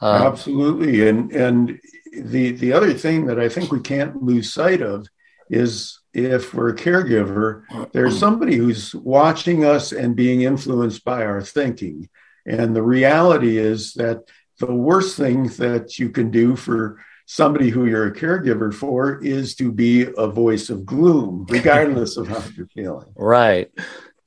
Um, 0.00 0.22
Absolutely, 0.22 1.06
and 1.06 1.30
and 1.30 1.78
the 2.14 2.52
the 2.52 2.72
other 2.72 2.94
thing 2.94 3.26
that 3.26 3.38
I 3.38 3.50
think 3.50 3.70
we 3.70 3.80
can't 3.80 4.22
lose 4.22 4.54
sight 4.54 4.80
of 4.80 5.06
is 5.50 6.00
if 6.14 6.54
we're 6.54 6.70
a 6.70 6.74
caregiver, 6.74 7.64
there's 7.92 8.18
somebody 8.18 8.56
who's 8.56 8.94
watching 8.94 9.66
us 9.66 9.92
and 9.92 10.16
being 10.16 10.40
influenced 10.40 11.04
by 11.04 11.26
our 11.26 11.42
thinking. 11.42 12.08
And 12.46 12.74
the 12.74 12.82
reality 12.82 13.58
is 13.58 13.92
that 13.94 14.22
the 14.58 14.72
worst 14.72 15.18
thing 15.18 15.48
that 15.58 15.98
you 15.98 16.08
can 16.08 16.30
do 16.30 16.56
for 16.56 17.04
somebody 17.26 17.68
who 17.68 17.84
you're 17.84 18.06
a 18.06 18.14
caregiver 18.14 18.72
for 18.72 19.22
is 19.22 19.54
to 19.56 19.70
be 19.70 20.06
a 20.16 20.26
voice 20.26 20.70
of 20.70 20.86
gloom, 20.86 21.44
regardless 21.50 22.16
of 22.16 22.28
how 22.28 22.42
you're 22.56 22.66
feeling. 22.68 23.12
Right. 23.14 23.70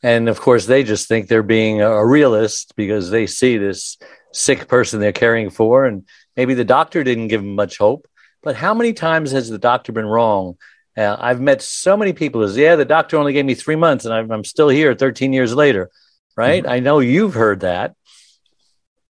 And 0.05 0.29
of 0.29 0.39
course, 0.39 0.67
they 0.67 0.83
just 0.83 1.07
think 1.07 1.27
they're 1.27 1.41
being 1.41 1.81
a 1.81 2.05
realist 2.05 2.75
because 2.75 3.09
they 3.09 3.25
see 3.25 3.57
this 3.57 3.97
sick 4.31 4.67
person 4.67 4.99
they're 4.99 5.11
caring 5.11 5.49
for. 5.49 5.85
And 5.85 6.07
maybe 6.37 6.53
the 6.53 6.63
doctor 6.63 7.03
didn't 7.03 7.29
give 7.29 7.41
them 7.41 7.55
much 7.55 7.79
hope. 7.79 8.07
But 8.43 8.55
how 8.55 8.75
many 8.75 8.93
times 8.93 9.31
has 9.31 9.49
the 9.49 9.57
doctor 9.57 9.91
been 9.91 10.05
wrong? 10.05 10.57
Uh, 10.95 11.17
I've 11.19 11.41
met 11.41 11.63
so 11.63 11.97
many 11.97 12.13
people 12.13 12.43
as, 12.43 12.55
yeah, 12.55 12.75
the 12.75 12.85
doctor 12.85 13.17
only 13.17 13.33
gave 13.33 13.45
me 13.45 13.55
three 13.55 13.75
months 13.75 14.05
and 14.05 14.13
I'm, 14.13 14.31
I'm 14.31 14.43
still 14.43 14.69
here 14.69 14.93
13 14.93 15.33
years 15.33 15.55
later. 15.55 15.89
Right. 16.37 16.61
Mm-hmm. 16.61 16.71
I 16.71 16.79
know 16.81 16.99
you've 16.99 17.33
heard 17.33 17.61
that. 17.61 17.95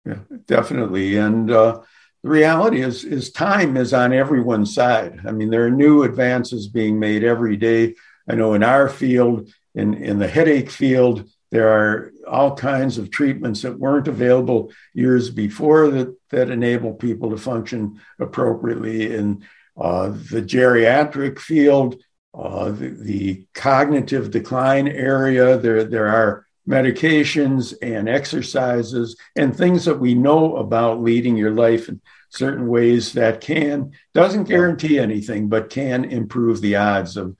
Yeah, 0.05 0.19
definitely. 0.45 1.17
And 1.17 1.51
uh, 1.51 1.81
the 2.23 2.29
reality 2.29 2.81
is, 2.81 3.03
is 3.03 3.33
time 3.33 3.75
is 3.75 3.93
on 3.93 4.13
everyone's 4.13 4.73
side. 4.73 5.19
I 5.27 5.33
mean, 5.33 5.49
there 5.49 5.65
are 5.65 5.71
new 5.71 6.03
advances 6.03 6.69
being 6.69 6.97
made 6.99 7.25
every 7.25 7.57
day. 7.57 7.95
I 8.29 8.35
know 8.35 8.53
in 8.53 8.63
our 8.63 8.87
field, 8.87 9.49
in, 9.75 9.93
in 9.93 10.19
the 10.19 10.27
headache 10.27 10.69
field, 10.69 11.29
there 11.51 11.69
are 11.69 12.11
all 12.27 12.55
kinds 12.55 12.97
of 12.97 13.11
treatments 13.11 13.61
that 13.61 13.79
weren't 13.79 14.07
available 14.07 14.71
years 14.93 15.29
before 15.29 15.89
that, 15.89 16.15
that 16.31 16.49
enable 16.49 16.93
people 16.93 17.29
to 17.29 17.37
function 17.37 18.01
appropriately 18.19 19.13
in 19.13 19.45
uh, 19.77 20.07
the 20.09 20.41
geriatric 20.41 21.39
field, 21.39 22.01
uh, 22.33 22.71
the, 22.71 22.89
the, 22.89 23.47
cognitive 23.53 24.31
decline 24.31 24.87
area. 24.87 25.57
There, 25.57 25.83
there 25.83 26.07
are 26.07 26.45
medications 26.67 27.73
and 27.81 28.09
exercises 28.09 29.15
and 29.35 29.55
things 29.55 29.85
that 29.85 29.99
we 29.99 30.15
know 30.15 30.57
about 30.57 31.01
leading 31.01 31.37
your 31.37 31.51
life 31.51 31.89
in 31.89 32.01
certain 32.29 32.67
ways 32.67 33.13
that 33.13 33.39
can 33.39 33.91
doesn't 34.13 34.45
guarantee 34.45 34.99
anything, 34.99 35.47
but 35.47 35.69
can 35.69 36.05
improve 36.05 36.61
the 36.61 36.75
odds 36.75 37.17
of 37.17 37.35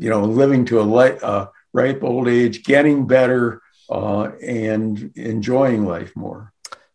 you 0.00 0.10
know 0.10 0.22
living 0.22 0.64
to 0.66 0.80
a 0.80 0.86
light. 0.96 1.22
Uh, 1.22 1.48
ripe 1.72 2.02
old 2.02 2.28
age, 2.28 2.64
getting 2.64 3.06
better, 3.06 3.62
uh, 3.88 4.30
and 4.42 5.12
enjoying 5.16 5.84
life 5.84 6.14
more. 6.16 6.52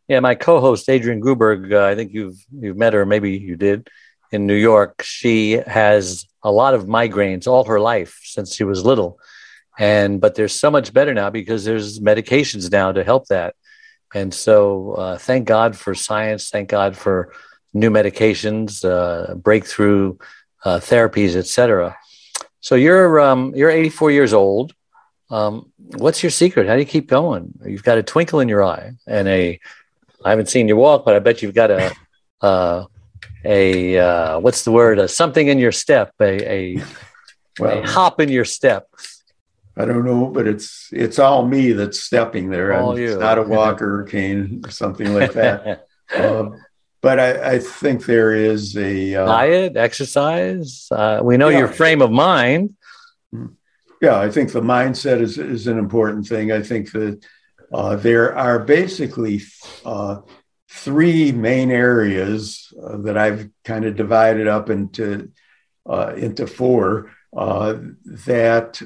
Yeah, 0.08 0.20
my 0.20 0.36
co-host 0.36 0.88
Adrian 0.90 1.22
Gruberg, 1.22 1.74
uh, 1.74 1.86
I 1.86 1.96
think 1.96 2.14
you've 2.14 2.38
you've 2.52 2.78
met 2.78 2.94
her, 2.94 3.06
maybe 3.06 3.38
you 3.38 3.56
did, 3.56 3.90
in 4.32 4.46
New 4.46 4.56
York. 4.56 5.02
She 5.04 5.54
has 5.66 6.26
a 6.44 6.52
lot 6.52 6.74
of 6.74 6.86
migraines 6.86 7.48
all 7.48 7.64
her 7.66 7.80
life 7.80 8.20
since 8.24 8.56
she 8.56 8.64
was 8.64 8.86
little, 8.86 9.20
and 9.80 10.22
but 10.22 10.36
there's 10.36 10.54
so 10.54 10.70
much 10.70 10.94
better 10.94 11.14
now 11.14 11.30
because 11.30 11.66
there's 11.66 12.00
medications 12.00 12.72
now 12.72 12.92
to 12.92 13.04
help 13.04 13.28
that, 13.28 13.56
and 14.14 14.34
so 14.34 14.94
uh, 14.94 15.18
thank 15.18 15.48
God 15.48 15.76
for 15.76 15.96
science, 15.96 16.50
thank 16.50 16.70
God 16.70 16.96
for 16.96 17.34
new 17.74 17.90
medications, 17.90 18.86
uh, 18.86 19.36
breakthrough 19.36 20.18
uh, 20.64 20.80
therapies, 20.80 21.36
etc. 21.36 21.98
So 22.66 22.74
you're 22.74 23.20
um, 23.20 23.54
you're 23.56 23.70
84 23.70 24.10
years 24.10 24.34
old. 24.34 24.74
Um, 25.30 25.72
what's 25.78 26.24
your 26.24 26.32
secret? 26.32 26.66
How 26.68 26.74
do 26.74 26.80
you 26.80 26.88
keep 26.88 27.08
going? 27.08 27.54
You've 27.64 27.84
got 27.84 28.00
a 28.00 28.04
twinkle 28.04 28.40
in 28.40 28.50
your 28.50 28.64
eye 28.64 28.94
and 29.06 29.28
a. 29.28 29.60
I 30.24 30.30
haven't 30.32 30.50
seen 30.50 30.68
you 30.68 30.76
walk, 30.76 31.06
but 31.06 31.16
I 31.16 31.20
bet 31.20 31.44
you've 31.44 31.54
got 31.54 31.70
a 31.70 31.94
uh, 32.42 32.86
a 33.44 34.00
uh, 34.00 34.40
what's 34.40 34.64
the 34.64 34.72
word? 34.72 34.98
A 34.98 35.08
something 35.08 35.48
in 35.48 35.60
your 35.60 35.72
step, 35.72 36.16
a 36.20 36.34
a, 36.52 36.84
well, 37.60 37.84
a 37.84 37.88
hop 37.88 38.20
in 38.20 38.30
your 38.30 38.46
step. 38.46 38.88
I 39.78 39.86
don't 39.86 40.04
know, 40.04 40.26
but 40.26 40.48
it's 40.48 40.90
it's 40.92 41.20
all 41.20 41.46
me 41.46 41.72
that's 41.74 42.00
stepping 42.00 42.50
there. 42.50 42.74
All 42.74 42.98
you. 42.98 43.12
It's 43.12 43.20
not 43.20 43.38
a 43.38 43.44
walker 43.58 44.08
cane 44.10 44.64
or 44.66 44.72
something 44.72 45.14
like 45.14 45.34
that. 45.34 45.86
uh, 46.16 46.50
but 47.06 47.20
I, 47.20 47.52
I, 47.52 47.60
think 47.60 48.08
there 48.08 48.34
is 48.34 48.76
a 48.76 49.14
uh, 49.14 49.26
diet, 49.28 49.78
exercise. 49.78 50.88
Uh, 50.92 51.20
we 51.22 51.38
know 51.38 51.50
yeah. 51.50 51.60
your 51.60 51.68
frame 51.68 52.02
of 52.02 52.12
mind. 52.12 52.76
Yeah, 53.32 53.46
yeah, 54.02 54.20
I 54.20 54.32
think 54.32 54.52
the 54.52 54.62
mindset 54.62 55.22
is 55.22 55.38
is 55.38 55.68
an 55.68 55.78
important 55.78 56.26
thing. 56.28 56.52
I 56.52 56.64
think 56.64 56.92
that 56.94 57.24
uh, 57.72 57.98
there 57.98 58.36
are 58.36 58.58
basically 58.58 59.44
uh, 59.86 60.22
three 60.68 61.32
main 61.32 61.70
areas 61.70 62.74
uh, 62.84 62.98
that 63.06 63.20
I've 63.20 63.52
kind 63.64 63.86
of 63.86 63.96
divided 63.96 64.48
up 64.48 64.72
into 64.72 65.32
uh, 65.88 66.16
into 66.18 66.48
four 66.48 67.12
uh, 67.38 67.76
that 68.26 68.82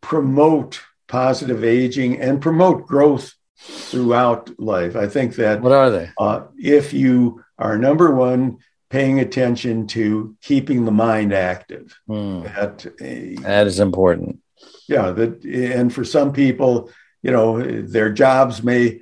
promote 0.00 0.80
positive 1.08 1.64
aging 1.64 2.20
and 2.20 2.40
promote 2.40 2.86
growth 2.86 3.34
throughout 3.58 4.58
life. 4.58 4.96
I 4.96 5.06
think 5.08 5.34
that 5.36 5.60
what 5.60 5.72
are 5.72 5.90
they? 5.90 6.10
Uh, 6.18 6.42
if 6.56 6.92
you 6.92 7.42
are 7.58 7.78
number 7.78 8.14
one, 8.14 8.58
paying 8.90 9.20
attention 9.20 9.86
to 9.88 10.36
keeping 10.42 10.84
the 10.84 10.92
mind 10.92 11.32
active. 11.32 11.98
Mm. 12.08 12.44
That 12.44 12.86
uh, 12.86 13.42
that 13.42 13.66
is 13.66 13.80
important. 13.80 14.40
Yeah, 14.88 15.10
that 15.10 15.44
and 15.44 15.92
for 15.92 16.04
some 16.04 16.32
people, 16.32 16.90
you 17.22 17.30
know, 17.30 17.60
their 17.82 18.10
jobs 18.12 18.62
may 18.62 19.00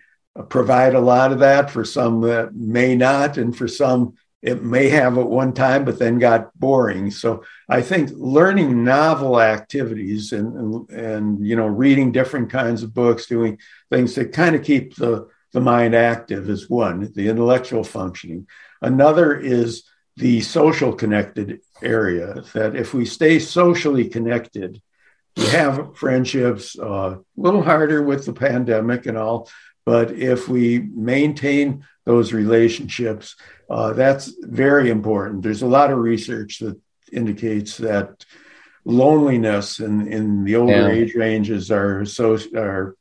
provide 0.48 0.94
a 0.94 1.00
lot 1.00 1.32
of 1.32 1.38
that. 1.40 1.70
For 1.70 1.84
some, 1.84 2.20
that 2.22 2.54
may 2.54 2.96
not, 2.96 3.38
and 3.38 3.56
for 3.56 3.68
some, 3.68 4.14
it 4.46 4.62
may 4.62 4.88
have 4.88 5.18
at 5.18 5.28
one 5.28 5.52
time, 5.52 5.84
but 5.84 5.98
then 5.98 6.20
got 6.20 6.56
boring. 6.58 7.10
So 7.10 7.42
I 7.68 7.82
think 7.82 8.10
learning 8.14 8.84
novel 8.84 9.40
activities 9.40 10.32
and, 10.32 10.56
and, 10.56 10.90
and 10.90 11.46
you 11.46 11.56
know 11.56 11.66
reading 11.66 12.12
different 12.12 12.48
kinds 12.48 12.84
of 12.84 12.94
books, 12.94 13.26
doing 13.26 13.58
things 13.90 14.14
that 14.14 14.32
kind 14.32 14.54
of 14.54 14.62
keep 14.62 14.94
the 14.94 15.28
the 15.52 15.60
mind 15.60 15.96
active 15.96 16.48
is 16.48 16.70
one. 16.70 17.12
The 17.12 17.28
intellectual 17.28 17.82
functioning. 17.82 18.46
Another 18.80 19.36
is 19.36 19.82
the 20.16 20.40
social 20.42 20.92
connected 20.92 21.60
area. 21.82 22.44
That 22.54 22.76
if 22.76 22.94
we 22.94 23.04
stay 23.04 23.40
socially 23.40 24.08
connected, 24.08 24.80
have 25.36 25.96
friendships. 25.96 26.78
Uh, 26.78 27.16
a 27.16 27.20
little 27.36 27.62
harder 27.62 28.02
with 28.02 28.26
the 28.26 28.32
pandemic 28.32 29.06
and 29.06 29.18
all, 29.18 29.48
but 29.84 30.12
if 30.12 30.48
we 30.48 30.78
maintain 30.78 31.84
those 32.04 32.32
relationships, 32.32 33.36
uh, 33.68 33.92
that's 33.92 34.32
very 34.40 34.90
important. 34.90 35.42
There's 35.42 35.62
a 35.62 35.66
lot 35.66 35.90
of 35.90 35.98
research 35.98 36.58
that 36.60 36.80
indicates 37.12 37.76
that 37.78 38.24
loneliness 38.84 39.80
in, 39.80 40.06
in 40.06 40.44
the 40.44 40.56
older 40.56 40.72
yeah. 40.72 40.88
age 40.88 41.14
ranges 41.14 41.70
are 41.70 42.04
so 42.04 42.38
are 42.56 42.96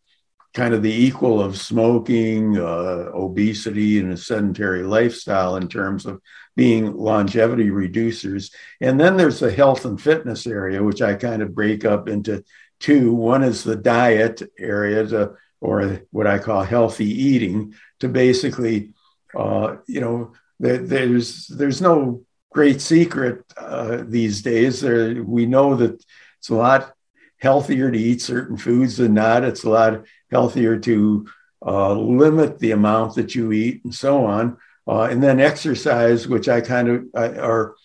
kind 0.55 0.73
of 0.73 0.81
the 0.81 1.05
equal 1.05 1.41
of 1.41 1.57
smoking, 1.57 2.57
uh, 2.57 3.11
obesity, 3.13 3.99
and 3.99 4.13
a 4.13 4.17
sedentary 4.17 4.83
lifestyle 4.83 5.57
in 5.57 5.67
terms 5.67 6.05
of 6.05 6.21
being 6.55 6.95
longevity 6.95 7.69
reducers. 7.69 8.51
And 8.79 8.97
then 8.97 9.17
there's 9.17 9.41
the 9.41 9.51
health 9.51 9.83
and 9.83 10.01
fitness 10.01 10.47
area, 10.47 10.81
which 10.81 11.01
I 11.01 11.15
kind 11.15 11.41
of 11.41 11.53
break 11.53 11.83
up 11.83 12.07
into 12.07 12.45
two. 12.79 13.13
One 13.13 13.43
is 13.43 13.65
the 13.65 13.75
diet 13.75 14.41
area, 14.57 15.05
to, 15.05 15.33
or 15.59 16.01
what 16.11 16.25
I 16.25 16.39
call 16.39 16.63
healthy 16.63 17.09
eating, 17.09 17.75
to 17.99 18.07
basically, 18.07 18.93
uh, 19.37 19.75
you 19.87 19.99
know, 19.99 20.31
there, 20.61 20.77
there's 20.77 21.47
there's 21.47 21.81
no 21.81 22.23
great 22.53 22.79
secret 22.79 23.43
uh, 23.57 24.03
these 24.07 24.41
days. 24.41 24.79
There, 24.79 25.21
we 25.21 25.45
know 25.45 25.75
that 25.75 26.01
it's 26.39 26.49
a 26.49 26.55
lot 26.55 26.94
healthier 27.37 27.91
to 27.91 27.97
eat 27.97 28.21
certain 28.21 28.57
foods 28.57 28.97
than 28.97 29.13
not. 29.13 29.43
It's 29.43 29.63
a 29.63 29.69
lot 29.69 30.03
healthier 30.31 30.77
to 30.79 31.27
uh, 31.65 31.93
limit 31.93 32.59
the 32.59 32.71
amount 32.71 33.15
that 33.15 33.35
you 33.35 33.51
eat 33.51 33.83
and 33.83 33.93
so 33.93 34.25
on. 34.25 34.57
Uh, 34.87 35.03
and 35.03 35.21
then 35.21 35.39
exercise, 35.39 36.27
which 36.27 36.47
I 36.47 36.61
kind 36.61 36.89
of, 36.89 37.05
or 37.13 37.75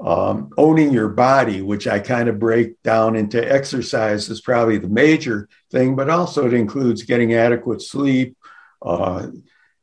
um, 0.00 0.50
owning 0.58 0.92
your 0.92 1.08
body, 1.08 1.62
which 1.62 1.86
I 1.86 2.00
kind 2.00 2.28
of 2.28 2.40
break 2.40 2.82
down 2.82 3.14
into 3.14 3.40
exercise 3.40 4.28
is 4.28 4.40
probably 4.40 4.78
the 4.78 4.88
major 4.88 5.48
thing, 5.70 5.94
but 5.94 6.10
also 6.10 6.46
it 6.46 6.54
includes 6.54 7.04
getting 7.04 7.34
adequate 7.34 7.82
sleep, 7.82 8.36
uh, 8.84 9.28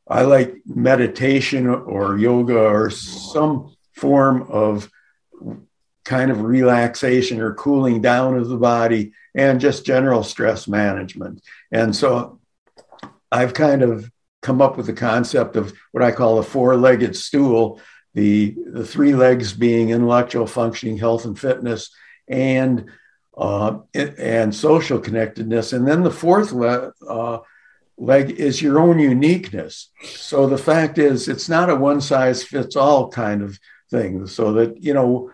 I 0.07 0.23
like 0.23 0.55
meditation 0.65 1.67
or 1.67 2.17
yoga 2.17 2.57
or 2.57 2.89
some 2.89 3.73
form 3.93 4.43
of 4.49 4.89
kind 6.03 6.31
of 6.31 6.41
relaxation 6.41 7.39
or 7.39 7.53
cooling 7.53 8.01
down 8.01 8.37
of 8.37 8.47
the 8.47 8.57
body 8.57 9.13
and 9.35 9.61
just 9.61 9.85
general 9.85 10.23
stress 10.23 10.67
management. 10.67 11.41
And 11.71 11.95
so 11.95 12.39
I've 13.31 13.53
kind 13.53 13.81
of 13.81 14.11
come 14.41 14.61
up 14.61 14.77
with 14.77 14.87
the 14.87 14.93
concept 14.93 15.55
of 15.55 15.73
what 15.91 16.03
I 16.03 16.11
call 16.11 16.39
a 16.39 16.43
four 16.43 16.75
legged 16.75 17.15
stool 17.15 17.79
the, 18.13 18.55
the 18.65 18.85
three 18.85 19.15
legs 19.15 19.53
being 19.53 19.89
intellectual 19.89 20.47
functioning, 20.47 20.97
health 20.97 21.25
and 21.25 21.39
fitness, 21.39 21.91
and 22.27 22.89
uh, 23.37 23.79
and 23.93 24.53
social 24.53 24.99
connectedness. 24.99 25.71
And 25.71 25.87
then 25.87 26.03
the 26.03 26.11
fourth 26.11 26.51
le- 26.51 26.91
uh, 27.07 27.39
leg 27.97 28.31
is 28.31 28.61
your 28.61 28.79
own 28.79 28.99
uniqueness. 28.99 29.89
So 30.03 30.47
the 30.47 30.57
fact 30.57 30.97
is, 30.97 31.29
it's 31.29 31.47
not 31.47 31.69
a 31.69 31.75
one 31.75 32.01
size 32.01 32.43
fits 32.43 32.75
all 32.75 33.09
kind 33.09 33.41
of 33.41 33.57
thing. 33.89 34.27
So 34.27 34.53
that 34.53 34.83
you 34.83 34.93
know, 34.93 35.31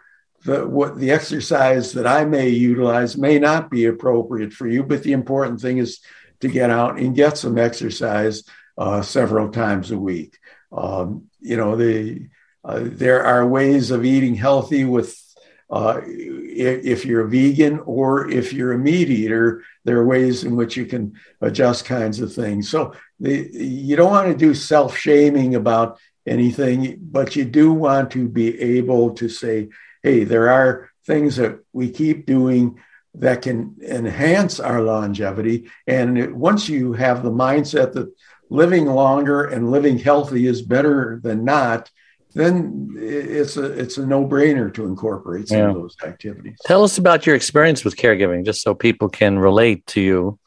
the 0.48 0.66
what 0.66 0.98
the 0.98 1.12
exercise 1.12 1.92
that 1.92 2.08
I 2.08 2.24
may 2.24 2.48
utilize 2.48 3.18
may 3.18 3.38
not 3.38 3.70
be 3.70 3.86
appropriate 3.86 4.54
for 4.54 4.66
you, 4.66 4.82
but 4.82 5.04
the 5.04 5.12
important 5.12 5.60
thing 5.60 5.78
is 5.78 6.00
to 6.40 6.48
get 6.48 6.70
out 6.70 6.98
and 6.98 7.14
get 7.16 7.38
some 7.38 7.58
exercise 7.58 8.44
uh, 8.78 9.02
several 9.02 9.50
times 9.50 9.92
a 9.92 9.98
week. 9.98 10.38
Um, 10.72 11.26
you 11.42 11.58
know, 11.58 11.76
the 11.76 12.30
uh, 12.64 12.80
there 12.82 13.24
are 13.26 13.46
ways 13.46 13.92
of 13.92 14.06
eating 14.06 14.36
healthy 14.36 14.86
with 14.86 15.22
uh, 15.70 16.00
if 16.06 17.06
you're 17.06 17.26
a 17.26 17.30
vegan 17.30 17.80
or 17.80 18.30
if 18.30 18.54
you're 18.54 18.72
a 18.72 18.78
meat 18.78 19.10
eater, 19.10 19.66
there 19.84 19.98
are 19.98 20.06
ways 20.06 20.46
in 20.46 20.56
which 20.56 20.78
you 20.78 20.86
can 20.86 21.14
adjust 21.42 21.84
kinds 21.84 22.22
of 22.22 22.34
things. 22.34 22.70
So 22.70 22.94
the, 23.20 23.50
you 23.52 23.98
don't 23.98 24.12
want 24.12 24.32
to 24.32 24.46
do 24.46 24.54
self 24.54 24.98
shaming 24.98 25.56
about 25.56 26.00
anything, 26.26 27.00
but 27.02 27.36
you 27.36 27.44
do 27.44 27.74
want 27.74 28.12
to 28.12 28.30
be 28.30 28.58
able 28.78 29.14
to 29.16 29.28
say, 29.28 29.68
hey, 30.08 30.24
there 30.24 30.50
are 30.50 30.90
things 31.06 31.36
that 31.36 31.60
we 31.74 31.90
keep 31.90 32.26
doing 32.26 32.80
that 33.16 33.42
can 33.42 33.76
enhance 33.82 34.60
our 34.60 34.82
longevity. 34.82 35.70
And 35.86 36.34
once 36.34 36.70
you 36.70 36.94
have 36.94 37.24
the 37.24 37.32
mindset 37.32 37.94
that 37.94 38.14
living 38.50 38.86
longer 38.86 39.44
and 39.44 39.70
living 39.70 39.98
healthy 39.98 40.48
is 40.48 40.62
better 40.62 41.20
than 41.22 41.44
not, 41.44 41.92
then 42.34 42.94
it's 42.96 43.58
a 43.58 43.66
it's 43.66 43.98
a 43.98 44.06
no 44.06 44.26
brainer 44.26 44.72
to 44.76 44.86
incorporate 44.86 45.48
some 45.48 45.58
yeah. 45.58 45.70
of 45.70 45.76
those 45.76 45.96
activities. 46.06 46.58
Tell 46.66 46.84
us 46.84 46.98
about 46.98 47.26
your 47.26 47.36
experience 47.36 47.84
with 47.84 47.98
caregiving, 47.98 48.46
just 48.46 48.62
so 48.62 48.76
people 48.76 49.10
can 49.10 49.40
relate 49.40 49.86
to 49.88 50.02
you 50.02 50.40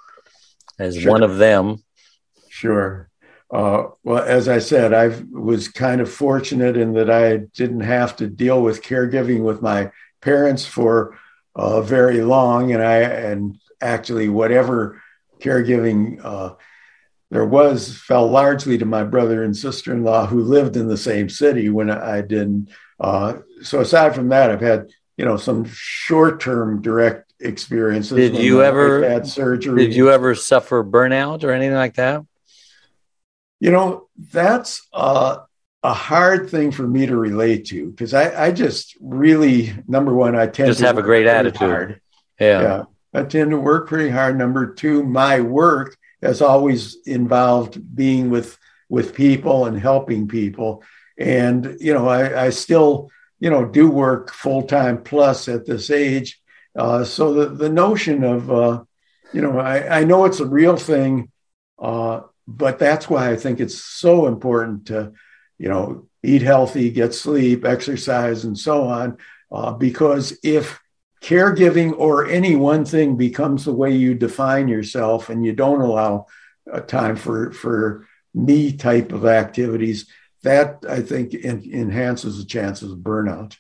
as 0.79 0.96
sure. 0.96 1.11
one 1.11 1.23
of 1.23 1.38
them. 1.38 1.83
Sure. 2.49 3.10
Uh, 3.52 3.88
well, 4.04 4.22
as 4.22 4.48
I 4.48 4.60
said, 4.60 4.94
I 4.94 5.08
was 5.32 5.68
kind 5.68 6.00
of 6.00 6.10
fortunate 6.10 6.76
in 6.76 6.92
that 6.92 7.10
I 7.10 7.38
didn't 7.38 7.80
have 7.80 8.16
to 8.16 8.28
deal 8.28 8.62
with 8.62 8.82
caregiving 8.82 9.42
with 9.42 9.60
my 9.60 9.90
parents 10.20 10.64
for 10.64 11.18
uh, 11.56 11.80
very 11.82 12.22
long, 12.22 12.72
and 12.72 12.82
I 12.82 12.98
and 12.98 13.58
actually 13.80 14.28
whatever 14.28 15.02
caregiving 15.40 16.24
uh, 16.24 16.54
there 17.30 17.44
was 17.44 17.96
fell 17.96 18.28
largely 18.28 18.78
to 18.78 18.84
my 18.84 19.02
brother 19.02 19.42
and 19.42 19.56
sister-in-law 19.56 20.26
who 20.26 20.42
lived 20.42 20.76
in 20.76 20.88
the 20.88 20.96
same 20.96 21.28
city 21.28 21.68
when 21.68 21.90
I 21.90 22.20
didn't. 22.20 22.70
Uh, 22.98 23.38
so 23.62 23.80
aside 23.80 24.14
from 24.14 24.28
that, 24.28 24.50
I've 24.50 24.60
had 24.60 24.90
you 25.16 25.24
know 25.24 25.36
some 25.36 25.64
short-term 25.64 26.82
direct 26.82 27.32
experiences. 27.40 28.16
Did 28.16 28.38
you 28.38 28.62
ever 28.62 29.08
had 29.08 29.26
surgery? 29.26 29.86
Did 29.86 29.96
you 29.96 30.10
ever 30.10 30.34
suffer 30.34 30.84
burnout 30.84 31.42
or 31.42 31.50
anything 31.50 31.74
like 31.74 31.94
that? 31.94 32.24
You 33.61 33.70
know, 33.70 34.09
that's 34.33 34.87
a, 34.92 35.40
a 35.83 35.92
hard 35.92 36.51
thing 36.51 36.70
for 36.73 36.87
me 36.87 37.07
to 37.07 37.16
relate 37.16 37.66
to 37.66 37.90
because 37.90 38.14
I, 38.14 38.46
I, 38.46 38.53
just 38.53 38.96
really 39.01 39.73
number 39.87 40.14
one, 40.14 40.35
I 40.35 40.46
tend 40.46 40.68
just 40.68 40.81
to 40.81 40.87
have 40.87 40.99
a 40.99 41.03
great 41.03 41.27
attitude. 41.27 42.01
Yeah. 42.38 42.62
yeah, 42.62 42.83
I 43.12 43.23
tend 43.25 43.51
to 43.51 43.59
work 43.59 43.88
pretty 43.88 44.09
hard. 44.09 44.38
Number 44.38 44.75
two, 44.75 45.05
my 45.05 45.40
work 45.40 45.96
has 46.23 46.40
always 46.42 46.96
involved 47.07 47.94
being 47.94 48.31
with 48.31 48.59
with 48.88 49.14
people 49.14 49.66
and 49.66 49.79
helping 49.79 50.27
people. 50.27 50.83
And 51.18 51.77
you 51.81 51.92
know, 51.94 52.09
I, 52.09 52.46
I 52.46 52.51
still 52.51 53.11
you 53.38 53.51
know 53.51 53.66
do 53.66 53.90
work 53.90 54.33
full 54.33 54.62
time 54.62 55.03
plus 55.03 55.49
at 55.49 55.66
this 55.66 55.90
age. 55.90 56.40
Uh, 56.75 57.05
so 57.05 57.35
the 57.35 57.49
the 57.49 57.68
notion 57.68 58.25
of 58.25 58.51
uh, 58.51 58.85
you 59.33 59.42
know, 59.42 59.59
I, 59.59 60.01
I 60.01 60.05
know 60.05 60.25
it's 60.25 60.40
a 60.40 60.46
real 60.46 60.77
thing, 60.77 61.31
uh, 61.79 62.23
but 62.56 62.78
that's 62.78 63.08
why 63.08 63.30
I 63.30 63.36
think 63.36 63.60
it's 63.60 63.82
so 63.82 64.26
important 64.26 64.86
to 64.86 65.12
you 65.58 65.68
know 65.68 66.08
eat 66.22 66.42
healthy, 66.42 66.90
get 66.90 67.14
sleep, 67.14 67.64
exercise, 67.64 68.44
and 68.44 68.58
so 68.58 68.84
on. 68.84 69.18
Uh, 69.50 69.72
because 69.72 70.38
if 70.44 70.80
caregiving 71.22 71.94
or 71.98 72.26
any 72.26 72.56
one 72.56 72.84
thing 72.84 73.16
becomes 73.16 73.64
the 73.64 73.72
way 73.72 73.94
you 73.94 74.14
define 74.14 74.68
yourself 74.68 75.28
and 75.28 75.44
you 75.44 75.52
don't 75.52 75.80
allow 75.80 76.26
uh, 76.72 76.80
time 76.80 77.16
for 77.16 77.52
for 77.52 78.06
me 78.34 78.72
type 78.72 79.12
of 79.12 79.26
activities 79.26 80.06
that 80.42 80.82
i 80.88 81.02
think 81.02 81.34
in, 81.34 81.62
enhances 81.74 82.38
the 82.38 82.44
chances 82.44 82.92
of 82.92 82.98
burnout 82.98 83.56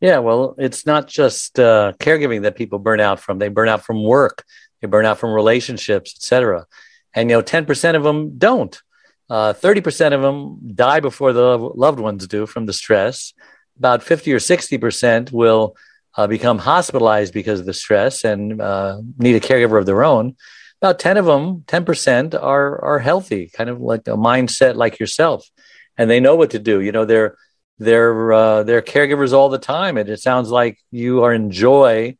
Yeah, 0.00 0.18
well, 0.18 0.54
it's 0.56 0.86
not 0.86 1.08
just 1.08 1.60
uh, 1.60 1.92
caregiving 1.98 2.42
that 2.42 2.56
people 2.56 2.78
burn 2.78 3.00
out 3.00 3.20
from. 3.20 3.38
They 3.38 3.48
burn 3.48 3.68
out 3.68 3.84
from 3.84 4.02
work, 4.02 4.44
they 4.80 4.88
burn 4.88 5.04
out 5.04 5.18
from 5.18 5.32
relationships, 5.32 6.14
etc. 6.16 6.66
And 7.14 7.30
you 7.30 7.36
know, 7.36 7.42
ten 7.42 7.64
percent 7.66 7.96
of 7.96 8.02
them 8.02 8.38
don't. 8.38 8.80
Uh, 9.28 9.52
thirty 9.52 9.80
percent 9.80 10.14
of 10.14 10.22
them 10.22 10.72
die 10.74 11.00
before 11.00 11.32
the 11.32 11.56
loved 11.58 12.00
ones 12.00 12.26
do 12.26 12.46
from 12.46 12.66
the 12.66 12.72
stress. 12.72 13.32
About 13.78 14.02
fifty 14.02 14.32
or 14.32 14.40
sixty 14.40 14.78
percent 14.78 15.32
will 15.32 15.76
uh, 16.16 16.26
become 16.26 16.58
hospitalized 16.58 17.32
because 17.32 17.60
of 17.60 17.66
the 17.66 17.74
stress 17.74 18.24
and 18.24 18.60
uh, 18.60 19.00
need 19.18 19.36
a 19.36 19.40
caregiver 19.40 19.78
of 19.78 19.86
their 19.86 20.04
own. 20.04 20.36
About 20.82 20.98
ten 20.98 21.16
of 21.16 21.26
them, 21.26 21.64
ten 21.66 21.84
percent, 21.84 22.34
are 22.34 22.82
are 22.82 22.98
healthy, 22.98 23.50
kind 23.52 23.70
of 23.70 23.80
like 23.80 24.06
a 24.08 24.16
mindset 24.16 24.76
like 24.76 24.98
yourself, 24.98 25.48
and 25.96 26.10
they 26.10 26.20
know 26.20 26.36
what 26.36 26.50
to 26.50 26.58
do. 26.58 26.80
You 26.80 26.92
know, 26.92 27.04
they're 27.04 27.36
they're 27.78 28.32
uh, 28.32 28.62
they're 28.62 28.82
caregivers 28.82 29.32
all 29.32 29.48
the 29.48 29.58
time, 29.58 29.96
and 29.96 30.08
it 30.08 30.20
sounds 30.20 30.50
like 30.50 30.78
you 30.90 31.24
are 31.24 31.34
enjoy 31.34 32.16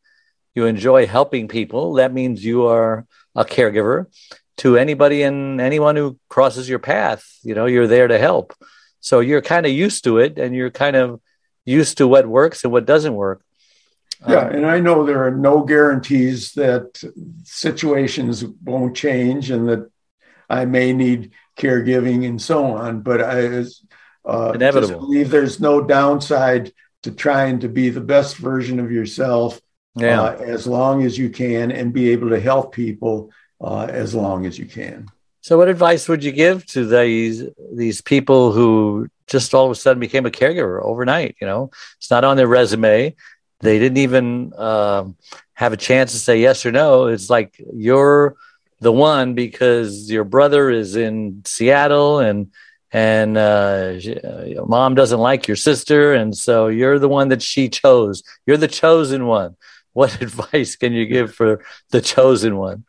you 0.54 0.66
enjoy 0.66 1.06
helping 1.06 1.48
people. 1.48 1.94
That 1.94 2.12
means 2.12 2.44
you 2.44 2.66
are 2.66 3.06
a 3.34 3.44
caregiver 3.44 4.06
to 4.60 4.76
anybody 4.76 5.22
and 5.22 5.58
anyone 5.58 5.96
who 5.96 6.18
crosses 6.28 6.68
your 6.68 6.78
path. 6.78 7.38
You 7.42 7.54
know, 7.54 7.64
you're 7.64 7.86
there 7.86 8.08
to 8.08 8.18
help. 8.18 8.54
So 9.00 9.20
you're 9.20 9.40
kind 9.40 9.64
of 9.64 9.72
used 9.72 10.04
to 10.04 10.18
it, 10.18 10.38
and 10.38 10.54
you're 10.54 10.70
kind 10.70 10.96
of 10.96 11.20
used 11.64 11.96
to 11.98 12.06
what 12.06 12.26
works 12.26 12.62
and 12.62 12.72
what 12.72 12.84
doesn't 12.84 13.14
work. 13.14 13.42
Yeah, 14.28 14.40
um, 14.40 14.54
and 14.56 14.66
I 14.66 14.80
know 14.80 15.04
there 15.06 15.26
are 15.26 15.30
no 15.30 15.62
guarantees 15.62 16.52
that 16.52 17.02
situations 17.44 18.44
won't 18.44 18.94
change 18.94 19.50
and 19.50 19.66
that 19.70 19.90
I 20.50 20.66
may 20.66 20.92
need 20.92 21.30
caregiving 21.56 22.28
and 22.28 22.40
so 22.40 22.64
on. 22.64 23.00
But 23.00 23.22
I, 23.22 23.64
uh, 24.26 24.52
Inevitable. 24.54 24.88
Just 24.88 25.00
believe 25.00 25.30
there's 25.30 25.58
no 25.58 25.80
downside 25.80 26.72
to 27.04 27.12
trying 27.12 27.60
to 27.60 27.68
be 27.68 27.88
the 27.88 28.02
best 28.02 28.36
version 28.36 28.78
of 28.78 28.92
yourself 28.92 29.58
yeah. 29.96 30.20
uh, 30.20 30.36
as 30.36 30.66
long 30.66 31.02
as 31.02 31.16
you 31.16 31.30
can 31.30 31.72
and 31.72 31.94
be 31.94 32.10
able 32.10 32.28
to 32.28 32.40
help 32.40 32.74
people 32.74 33.30
uh, 33.60 33.86
as 33.90 34.14
long 34.14 34.46
as 34.46 34.58
you 34.58 34.66
can. 34.66 35.08
So, 35.42 35.56
what 35.56 35.68
advice 35.68 36.08
would 36.08 36.22
you 36.22 36.32
give 36.32 36.66
to 36.66 36.86
these 36.86 37.44
these 37.72 38.00
people 38.00 38.52
who 38.52 39.08
just 39.26 39.54
all 39.54 39.66
of 39.66 39.70
a 39.70 39.74
sudden 39.74 40.00
became 40.00 40.26
a 40.26 40.30
caregiver 40.30 40.82
overnight? 40.82 41.36
You 41.40 41.46
know, 41.46 41.70
it's 41.96 42.10
not 42.10 42.24
on 42.24 42.36
their 42.36 42.46
resume. 42.46 43.14
They 43.60 43.78
didn't 43.78 43.98
even 43.98 44.52
um, 44.56 45.16
have 45.54 45.72
a 45.72 45.78
chance 45.78 46.12
to 46.12 46.18
say 46.18 46.40
yes 46.40 46.64
or 46.64 46.72
no. 46.72 47.06
It's 47.06 47.30
like 47.30 47.54
you're 47.74 48.36
the 48.80 48.92
one 48.92 49.34
because 49.34 50.10
your 50.10 50.24
brother 50.24 50.70
is 50.70 50.96
in 50.96 51.42
Seattle 51.46 52.18
and 52.18 52.50
and 52.92 53.36
uh, 53.38 53.94
uh 54.24 54.66
mom 54.66 54.94
doesn't 54.94 55.20
like 55.20 55.48
your 55.48 55.56
sister, 55.56 56.12
and 56.12 56.36
so 56.36 56.66
you're 56.66 56.98
the 56.98 57.08
one 57.08 57.28
that 57.28 57.40
she 57.40 57.68
chose. 57.68 58.22
You're 58.46 58.56
the 58.56 58.68
chosen 58.68 59.26
one. 59.26 59.56
What 59.92 60.20
advice 60.22 60.76
can 60.76 60.92
you 60.92 61.06
give 61.06 61.34
for 61.34 61.64
the 61.90 62.00
chosen 62.00 62.56
one? 62.56 62.84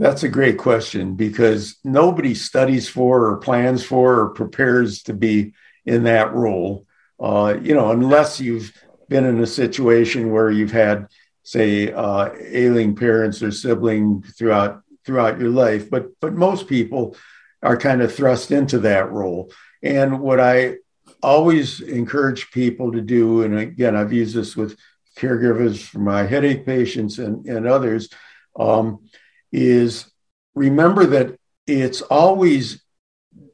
That's 0.00 0.22
a 0.22 0.30
great 0.30 0.56
question 0.56 1.14
because 1.14 1.76
nobody 1.84 2.34
studies 2.34 2.88
for 2.88 3.26
or 3.26 3.36
plans 3.36 3.84
for 3.84 4.20
or 4.20 4.30
prepares 4.30 5.02
to 5.02 5.12
be 5.12 5.52
in 5.84 6.04
that 6.04 6.32
role. 6.32 6.86
Uh, 7.22 7.58
you 7.60 7.74
know, 7.74 7.90
unless 7.90 8.40
you've 8.40 8.72
been 9.10 9.26
in 9.26 9.38
a 9.40 9.46
situation 9.46 10.30
where 10.30 10.50
you've 10.50 10.72
had, 10.72 11.08
say, 11.42 11.92
uh, 11.92 12.30
ailing 12.40 12.96
parents 12.96 13.42
or 13.42 13.50
sibling 13.50 14.22
throughout 14.22 14.80
throughout 15.04 15.38
your 15.38 15.50
life. 15.50 15.90
But 15.90 16.18
but 16.18 16.32
most 16.32 16.66
people 16.66 17.14
are 17.62 17.76
kind 17.76 18.00
of 18.00 18.14
thrust 18.14 18.52
into 18.52 18.78
that 18.78 19.12
role. 19.12 19.52
And 19.82 20.20
what 20.20 20.40
I 20.40 20.76
always 21.22 21.82
encourage 21.82 22.50
people 22.52 22.92
to 22.92 23.02
do, 23.02 23.42
and 23.42 23.58
again, 23.58 23.96
I've 23.96 24.14
used 24.14 24.34
this 24.34 24.56
with 24.56 24.78
caregivers 25.18 25.82
for 25.82 25.98
my 25.98 26.22
headache 26.22 26.64
patients 26.64 27.18
and, 27.18 27.44
and 27.44 27.66
others, 27.66 28.08
um, 28.58 29.00
is 29.52 30.10
remember 30.54 31.06
that 31.06 31.38
it's 31.66 32.02
always 32.02 32.82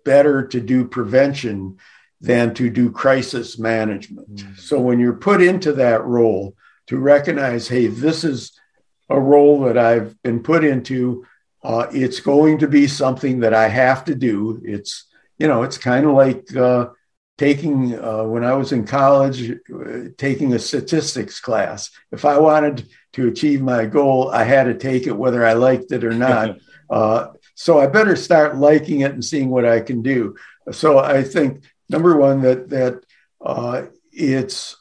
better 0.04 0.46
to 0.46 0.60
do 0.60 0.86
prevention 0.86 1.78
than 2.20 2.54
to 2.54 2.70
do 2.70 2.90
crisis 2.90 3.58
management. 3.58 4.36
Mm-hmm. 4.36 4.54
So 4.54 4.80
when 4.80 4.98
you're 4.98 5.12
put 5.14 5.42
into 5.42 5.72
that 5.74 6.04
role, 6.04 6.56
to 6.86 6.98
recognize, 6.98 7.68
hey, 7.68 7.88
this 7.88 8.24
is 8.24 8.52
a 9.08 9.20
role 9.20 9.62
that 9.62 9.78
I've 9.78 10.20
been 10.22 10.42
put 10.42 10.64
into 10.64 11.26
uh, 11.62 11.86
it's 11.92 12.20
going 12.20 12.58
to 12.58 12.68
be 12.68 12.86
something 12.86 13.40
that 13.40 13.52
I 13.52 13.68
have 13.68 14.04
to 14.04 14.14
do. 14.14 14.60
It's, 14.64 15.06
you 15.38 15.48
know, 15.48 15.64
it's 15.64 15.78
kind 15.78 16.06
of 16.06 16.12
like 16.12 16.54
uh, 16.54 16.90
taking, 17.38 17.98
uh, 17.98 18.22
when 18.22 18.44
I 18.44 18.54
was 18.54 18.70
in 18.70 18.86
college, 18.86 19.50
uh, 19.50 20.10
taking 20.16 20.52
a 20.52 20.60
statistics 20.60 21.40
class. 21.40 21.90
If 22.12 22.24
I 22.24 22.38
wanted 22.38 22.86
to 23.16 23.28
achieve 23.28 23.62
my 23.62 23.86
goal, 23.86 24.30
I 24.30 24.44
had 24.44 24.64
to 24.64 24.74
take 24.74 25.06
it 25.06 25.16
whether 25.16 25.44
I 25.44 25.54
liked 25.54 25.92
it 25.92 26.04
or 26.04 26.14
not. 26.14 26.58
Uh, 26.88 27.32
so 27.56 27.80
I 27.80 27.88
better 27.88 28.14
start 28.14 28.58
liking 28.58 29.00
it 29.00 29.10
and 29.10 29.24
seeing 29.24 29.50
what 29.50 29.64
I 29.64 29.80
can 29.80 30.02
do. 30.02 30.36
So 30.70 30.98
I 30.98 31.24
think 31.24 31.64
number 31.88 32.16
one 32.16 32.42
that 32.42 32.68
that 32.68 33.02
uh, 33.44 33.86
it's 34.12 34.76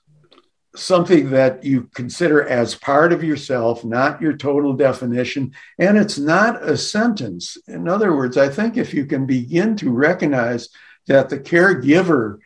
something 0.75 1.31
that 1.31 1.63
you 1.63 1.89
consider 1.95 2.47
as 2.47 2.75
part 2.75 3.11
of 3.11 3.23
yourself, 3.23 3.83
not 3.83 4.21
your 4.21 4.37
total 4.37 4.73
definition. 4.73 5.53
And 5.79 5.97
it's 5.97 6.19
not 6.19 6.61
a 6.61 6.77
sentence. 6.77 7.57
In 7.67 7.87
other 7.87 8.15
words, 8.15 8.37
I 8.37 8.49
think 8.49 8.77
if 8.77 8.93
you 8.93 9.07
can 9.07 9.25
begin 9.25 9.75
to 9.77 9.89
recognize 9.89 10.69
that 11.07 11.29
the 11.29 11.39
caregiver 11.39 12.37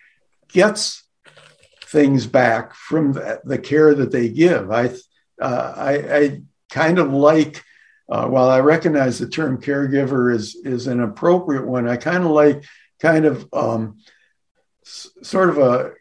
gets 0.48 1.04
things 1.84 2.28
back 2.28 2.74
from 2.76 3.14
the, 3.14 3.42
the 3.44 3.58
care 3.58 3.94
that 3.94 4.12
they 4.12 4.30
give, 4.30 4.72
I, 4.72 4.92
uh, 5.40 5.74
I, 5.76 5.94
I, 6.18 6.42
kind 6.70 7.00
of 7.00 7.12
like. 7.12 7.64
Uh, 8.12 8.28
while 8.28 8.50
I 8.50 8.60
recognize 8.60 9.20
the 9.20 9.30
term 9.30 9.62
caregiver 9.62 10.34
is 10.34 10.56
is 10.66 10.88
an 10.88 11.00
appropriate 11.00 11.68
one, 11.68 11.88
I 11.88 11.96
kind 11.96 12.24
of 12.24 12.32
like 12.32 12.64
kind 13.00 13.26
of 13.26 13.48
um, 13.54 14.00
s- 14.84 15.12
sort 15.22 15.50
of 15.50 15.60
a 15.60 15.92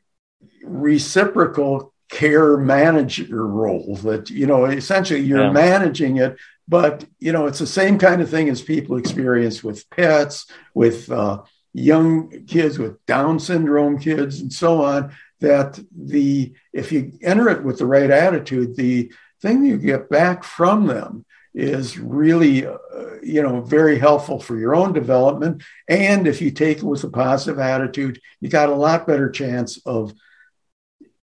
reciprocal 0.63 1.93
care 2.11 2.57
manager 2.57 3.47
role 3.47 3.97
that 3.97 4.31
you 4.31 4.47
know 4.47 4.65
essentially 4.65 5.21
you're 5.21 5.45
yeah. 5.45 5.51
managing 5.51 6.17
it 6.17 6.37
but 6.67 7.05
you 7.19 7.33
know 7.33 7.47
it's 7.47 7.59
the 7.59 7.67
same 7.67 7.99
kind 7.99 8.23
of 8.23 8.31
thing 8.31 8.49
as 8.49 8.63
people 8.63 8.97
experience 8.97 9.63
with 9.63 9.89
pets 9.91 10.47
with 10.75 11.11
uh, 11.13 11.43
young 11.75 12.47
kids 12.47 12.79
with 12.79 13.05
down 13.05 13.39
syndrome 13.39 13.99
kids 13.99 14.41
and 14.41 14.53
so 14.53 14.83
on 14.83 15.13
that 15.41 15.79
the 15.95 16.53
if 16.73 16.93
you 16.93 17.13
enter 17.23 17.51
it 17.51 17.63
with 17.63 17.79
the 17.79 17.87
right 17.87 18.11
attitude 18.11 18.75
the 18.77 19.13
thing 19.41 19.65
you 19.65 19.79
get 19.79 20.09
back 20.09 20.45
from 20.45 20.87
them 20.87 21.25
is 21.55 21.99
really 21.99 22.67
uh, 22.67 22.77
you 23.23 23.43
know 23.43 23.61
very 23.61 23.99
helpful 23.99 24.39
for 24.39 24.57
your 24.59 24.75
own 24.75 24.93
development 24.93 25.63
and 25.89 26.27
if 26.27 26.41
you 26.41 26.51
take 26.51 26.79
it 26.79 26.85
with 26.85 27.03
a 27.05 27.11
positive 27.11 27.59
attitude 27.59 28.21
you 28.41 28.49
got 28.49 28.69
a 28.69 28.75
lot 28.75 29.07
better 29.07 29.31
chance 29.31 29.79
of 29.87 30.13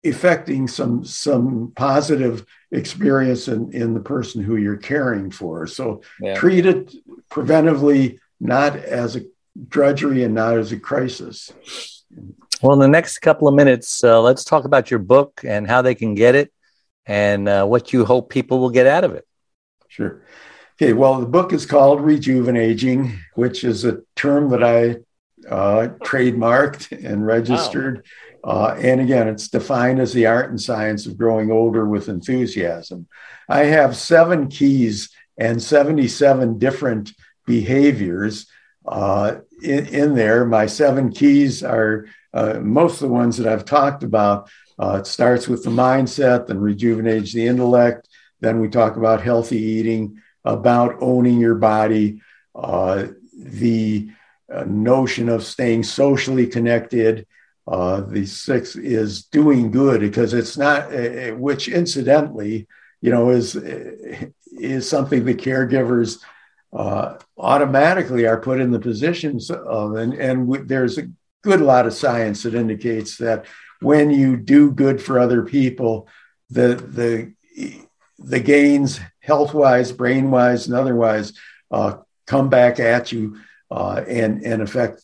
affecting 0.06 0.68
some 0.68 1.04
some 1.04 1.72
positive 1.76 2.46
experience 2.72 3.48
in, 3.48 3.72
in 3.72 3.94
the 3.94 4.00
person 4.00 4.44
who 4.44 4.56
you're 4.56 4.78
caring 4.78 5.32
for. 5.32 5.68
So 5.68 6.02
yeah. 6.22 6.36
treat 6.36 6.66
it 6.66 6.94
preventively, 7.30 8.20
not 8.40 8.76
as 8.76 9.16
a 9.16 9.22
drudgery 9.68 10.24
and 10.24 10.36
not 10.36 10.58
as 10.58 10.72
a 10.72 10.80
crisis. 10.80 11.52
Well, 12.62 12.74
in 12.74 12.80
the 12.80 12.88
next 12.88 13.20
couple 13.20 13.48
of 13.48 13.54
minutes, 13.54 14.04
uh, 14.04 14.20
let's 14.22 14.44
talk 14.44 14.66
about 14.66 14.90
your 14.90 15.00
book 15.00 15.42
and 15.44 15.68
how 15.68 15.82
they 15.82 15.96
can 15.96 16.16
get 16.16 16.36
it 16.36 16.52
and 17.08 17.48
uh, 17.48 17.66
what 17.66 17.94
you 17.94 18.06
hope 18.06 18.30
people 18.30 18.60
will 18.60 18.70
get 18.70 18.86
out 18.86 19.04
of 19.04 19.14
it. 19.14 19.26
Sure. 19.88 20.22
Okay, 20.80 20.94
well, 20.94 21.20
the 21.20 21.26
book 21.26 21.54
is 21.54 21.66
called 21.66 22.02
Rejuvenaging, 22.02 23.18
which 23.34 23.64
is 23.64 23.84
a 23.84 24.02
term 24.16 24.50
that 24.50 24.64
I 24.64 24.98
uh, 25.50 25.90
trademarked 26.04 27.04
and 27.04 27.26
registered. 27.26 28.06
Wow. 28.44 28.52
Uh, 28.52 28.76
and 28.80 29.02
again, 29.02 29.28
it's 29.28 29.48
defined 29.48 30.00
as 30.00 30.14
the 30.14 30.28
art 30.28 30.50
and 30.50 30.62
science 30.62 31.06
of 31.06 31.18
growing 31.18 31.52
older 31.52 31.86
with 31.86 32.10
enthusiasm. 32.10 33.08
I 33.50 33.64
have 33.64 33.98
seven 33.98 34.50
keys 34.50 35.10
and 35.38 35.62
77 35.62 36.60
different 36.60 37.12
behaviors 37.46 38.48
uh, 38.86 39.38
in, 39.62 39.88
in, 39.88 40.16
there. 40.16 40.46
My 40.46 40.66
seven 40.66 41.12
keys 41.12 41.64
are 41.64 42.06
uh, 42.34 42.60
most 42.62 43.02
of 43.02 43.08
the 43.08 43.14
ones 43.14 43.38
that 43.38 43.48
I've 43.52 43.66
talked 43.66 44.04
about. 44.04 44.50
Uh, 44.80 44.98
it 45.00 45.08
starts 45.08 45.48
with 45.48 45.64
the 45.64 45.70
mindset, 45.70 46.48
then 46.48 46.60
rejuvenates 46.60 47.34
the 47.34 47.48
intellect. 47.48 48.08
Then 48.40 48.60
we 48.60 48.70
talk 48.70 48.96
about 48.96 49.22
healthy 49.22 49.58
eating, 49.58 50.22
about 50.46 50.98
owning 51.02 51.40
your 51.40 51.56
body, 51.56 52.22
uh, 52.56 53.08
the 53.38 54.10
uh, 54.54 54.64
notion 54.66 55.30
of 55.30 55.44
staying 55.44 55.84
socially 55.84 56.48
connected, 56.48 57.26
uh, 57.68 58.02
the 58.02 58.26
sixth 58.26 58.78
is 58.78 59.26
doing 59.26 59.72
good 59.72 60.00
because 60.00 60.34
it's 60.34 60.58
not, 60.58 60.94
uh, 60.94 61.32
which 61.32 61.68
incidentally, 61.68 62.66
you 63.02 63.12
know, 63.12 63.30
is 63.30 63.56
is 63.56 64.90
something 64.90 65.26
the 65.26 65.36
caregivers 65.36 66.24
uh, 66.74 67.18
automatically 67.38 68.26
are 68.26 68.40
put 68.40 68.62
in 68.62 68.72
the 68.72 68.80
positions 68.80 69.52
of, 69.52 69.96
and 69.96 70.14
and 70.14 70.48
w- 70.48 70.66
there's 70.66 70.98
a 70.98 71.10
good 71.44 71.60
lot 71.60 71.86
of 71.86 71.94
science 71.94 72.44
that 72.44 72.56
indicates 72.56 73.18
that 73.18 73.46
when 73.82 74.10
you 74.10 74.38
do 74.38 74.72
good 74.72 75.02
for 75.02 75.20
other 75.20 75.44
people, 75.44 76.08
the 76.50 76.76
the 76.76 77.34
the 78.20 78.40
gains 78.40 79.00
health 79.20 79.54
wise, 79.54 79.92
brain 79.92 80.32
wise, 80.32 80.68
and 80.68 80.76
otherwise 80.76 81.34
uh, 81.72 81.98
come 82.26 82.50
back 82.50 82.80
at 82.80 83.12
you 83.12 83.38
uh, 83.70 84.04
and 84.08 84.44
and 84.44 84.62
affect 84.62 85.02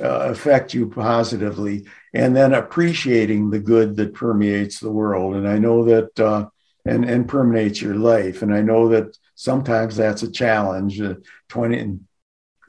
uh, 0.00 0.30
affect 0.30 0.74
you 0.74 0.88
positively, 0.88 1.86
and 2.14 2.36
then 2.36 2.54
appreciating 2.54 3.50
the 3.50 3.60
good 3.60 3.96
that 3.96 4.14
permeates 4.14 4.80
the 4.80 4.90
world. 4.90 5.34
And 5.36 5.48
I 5.48 5.58
know 5.58 5.84
that 5.84 6.20
uh, 6.20 6.48
and 6.84 7.04
and 7.04 7.28
permeates 7.28 7.80
your 7.80 7.94
life. 7.94 8.42
And 8.42 8.54
I 8.54 8.60
know 8.60 8.88
that 8.88 9.16
sometimes 9.34 9.96
that's 9.96 10.22
a 10.22 10.30
challenge. 10.30 11.00
Uh, 11.00 11.14
Twenty 11.48 11.78
and 11.78 12.06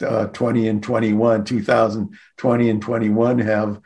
uh, 0.02 0.28
20 0.28 0.68
and 0.68 0.84
21, 0.84 1.46
2020 1.46 2.70
and 2.70 2.82
21 2.82 3.40
have 3.40 3.80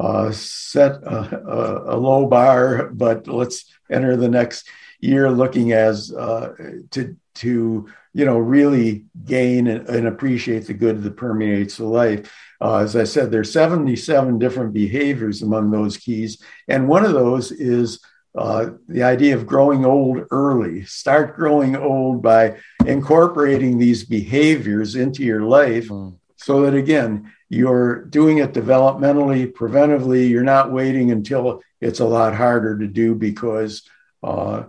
uh, 0.00 0.32
set 0.32 0.92
a, 1.02 1.46
a, 1.46 1.94
a, 1.94 1.96
low 1.96 2.26
bar, 2.26 2.88
but 2.88 3.26
let's 3.26 3.66
enter 3.90 4.16
the 4.16 4.30
next 4.30 4.66
year 5.00 5.30
looking 5.30 5.72
as 5.72 6.10
uh, 6.12 6.54
to 6.90 7.16
to 7.34 7.86
you 8.14 8.24
know 8.24 8.38
really 8.38 9.04
gain 9.26 9.66
and, 9.66 9.86
and, 9.90 10.06
appreciate 10.06 10.66
the 10.66 10.72
good 10.72 11.02
that 11.02 11.18
permeates 11.18 11.76
the 11.76 11.84
life. 11.84 12.32
Uh, 12.62 12.78
as 12.78 12.96
I 12.96 13.04
said, 13.04 13.30
there's 13.30 13.52
77 13.52 14.38
different 14.38 14.72
behaviors 14.72 15.42
among 15.42 15.70
those 15.70 15.98
keys, 15.98 16.42
and 16.66 16.88
one 16.88 17.04
of 17.04 17.12
those 17.12 17.52
is 17.52 18.02
uh, 18.38 18.70
the 18.88 19.02
idea 19.02 19.34
of 19.34 19.46
growing 19.46 19.84
old 19.84 20.24
early. 20.30 20.84
Start 20.86 21.36
growing 21.36 21.76
old 21.76 22.22
by 22.22 22.56
incorporating 22.86 23.76
these 23.76 24.04
behaviors 24.04 24.96
into 24.96 25.24
your 25.24 25.42
life 25.42 25.88
mm. 25.88 26.16
So 26.42 26.62
that, 26.62 26.74
again, 26.74 27.32
you're 27.48 28.04
doing 28.06 28.38
it 28.38 28.52
developmentally, 28.52 29.52
preventively. 29.52 30.28
You're 30.28 30.42
not 30.42 30.72
waiting 30.72 31.10
until 31.10 31.62
it's 31.80 32.00
a 32.00 32.04
lot 32.04 32.34
harder 32.34 32.78
to 32.78 32.86
do 32.86 33.14
because 33.14 33.82
uh, 34.22 34.64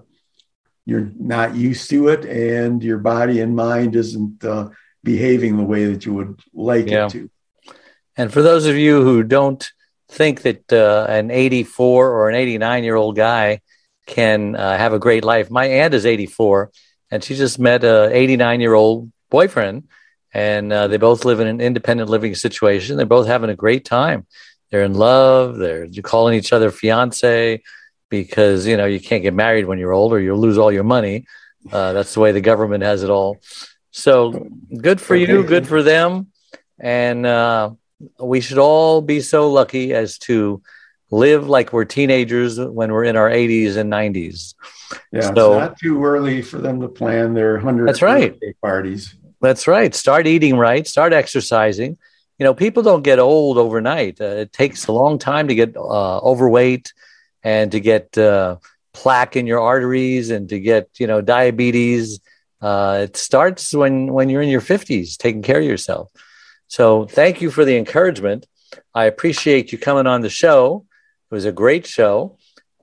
you're 0.86 1.12
not 1.18 1.56
used 1.56 1.90
to 1.90 2.10
it 2.10 2.26
and 2.26 2.84
your 2.84 2.98
body 2.98 3.40
and 3.40 3.56
mind 3.56 3.96
isn't 3.96 4.44
uh, 4.44 4.70
behaving 5.04 5.58
the 5.58 5.64
way 5.64 5.86
that 5.86 6.06
you 6.06 6.14
would 6.14 6.40
like 6.54 6.90
yeah. 6.90 7.06
it 7.06 7.12
to. 7.12 7.30
And 8.18 8.34
for 8.34 8.42
those 8.42 8.66
of 8.66 8.76
you 8.76 9.04
who 9.04 9.24
don't 9.24 9.72
think 10.10 10.42
that 10.42 10.74
uh, 10.74 11.06
an 11.08 11.32
84 11.32 12.10
or 12.10 12.30
an 12.30 12.36
89 12.36 12.84
year 12.84 12.96
old 12.96 13.16
guy 13.16 13.62
can 14.06 14.56
uh, 14.56 14.78
have 14.78 14.94
a 14.94 15.00
great 15.00 15.24
life. 15.24 15.50
My 15.50 15.66
aunt 15.66 15.94
is 15.94 16.06
84, 16.06 16.72
and 17.10 17.24
she 17.24 17.36
just 17.36 17.60
met 17.60 17.84
a 17.84 18.10
89 18.12 18.60
year 18.60 18.74
old 18.74 19.12
boyfriend, 19.30 19.88
and 20.34 20.72
uh, 20.72 20.88
they 20.88 20.98
both 20.98 21.26
live 21.26 21.40
in 21.40 21.48
an 21.48 21.62
independent 21.62 22.10
living 22.10 22.36
situation. 22.36 22.98
They're 22.98 23.06
both 23.06 23.28
having 23.28 23.50
a 23.50 23.56
great 23.56 23.86
time. 23.86 24.26
They're 24.70 24.84
in 24.84 24.94
love. 24.94 25.58
They're 25.58 25.88
calling 26.02 26.36
each 26.36 26.54
other 26.54 26.72
fiance 26.72 27.62
because 28.10 28.66
you 28.66 28.78
know 28.78 28.86
you 28.86 29.00
can't 29.00 29.24
get 29.24 29.34
married 29.34 29.66
when 29.66 29.80
you're 29.80 29.92
old 29.92 30.14
or 30.14 30.20
you'll 30.20 30.40
lose 30.40 30.58
all 30.58 30.72
your 30.72 30.84
money. 30.84 31.26
Uh, 31.72 31.94
that's 31.94 32.14
the 32.14 32.20
way 32.20 32.32
the 32.32 32.42
government 32.42 32.84
has 32.84 33.04
it 33.04 33.10
all. 33.10 33.40
So 33.92 34.48
good 34.76 35.02
for 35.02 35.16
you, 35.16 35.44
good 35.44 35.68
for 35.68 35.84
them, 35.84 36.28
and 36.80 37.26
uh, 37.26 37.72
we 38.20 38.40
should 38.42 38.58
all 38.58 39.02
be 39.02 39.20
so 39.22 39.52
lucky 39.52 39.94
as 39.94 40.18
to 40.20 40.62
live 41.12 41.50
like 41.50 41.74
we're 41.74 41.86
teenagers 41.86 42.58
when 42.58 42.92
we're 42.92 43.04
in 43.04 43.18
our 43.18 43.30
80s 43.30 43.76
and 43.76 43.92
90s. 43.92 44.56
Yeah, 45.12 45.34
so, 45.34 45.54
it's 45.54 45.60
not 45.60 45.78
too 45.78 46.04
early 46.04 46.42
for 46.42 46.58
them 46.58 46.80
to 46.80 46.88
plan 46.88 47.34
their 47.34 47.60
100th 47.60 47.86
that's 47.86 48.02
right. 48.02 48.40
parties. 48.62 49.14
That's 49.42 49.68
right. 49.68 49.94
Start 49.94 50.28
eating 50.28 50.58
right, 50.58 50.88
start 50.88 51.14
exercising. 51.14 51.98
You 52.38 52.44
know, 52.44 52.54
people 52.54 52.84
don't 52.84 53.02
get 53.02 53.20
old 53.20 53.58
overnight. 53.58 54.22
Uh, 54.22 54.26
it 54.46 54.54
takes 54.54 54.88
a 54.88 54.92
long 54.92 55.18
time 55.20 55.48
to 55.48 55.56
get 55.56 55.76
uh, 55.76 56.18
overweight 56.20 56.94
and 57.44 57.72
to 57.72 57.80
get 57.80 58.18
uh, 58.18 58.58
plaque 58.94 59.36
in 59.36 59.48
your 59.48 59.60
arteries 59.60 60.30
and 60.30 60.48
to 60.50 60.60
get, 60.60 60.90
you 61.00 61.08
know, 61.08 61.22
diabetes. 61.22 62.20
Uh, 62.62 63.02
it 63.04 63.18
starts 63.18 63.74
when 63.74 64.14
when 64.14 64.30
you're 64.30 64.44
in 64.44 64.50
your 64.50 64.62
50s, 64.62 65.18
taking 65.18 65.42
care 65.42 65.60
of 65.60 65.66
yourself. 65.66 66.12
So 66.68 67.06
thank 67.06 67.42
you 67.42 67.50
for 67.52 67.66
the 67.66 67.78
encouragement. 67.78 68.46
I 68.94 69.06
appreciate 69.06 69.72
you 69.72 69.78
coming 69.78 70.08
on 70.08 70.22
the 70.22 70.30
show. 70.30 70.86
It 71.30 71.34
was 71.34 71.46
a 71.46 71.52
great 71.52 71.88
show. 71.88 72.38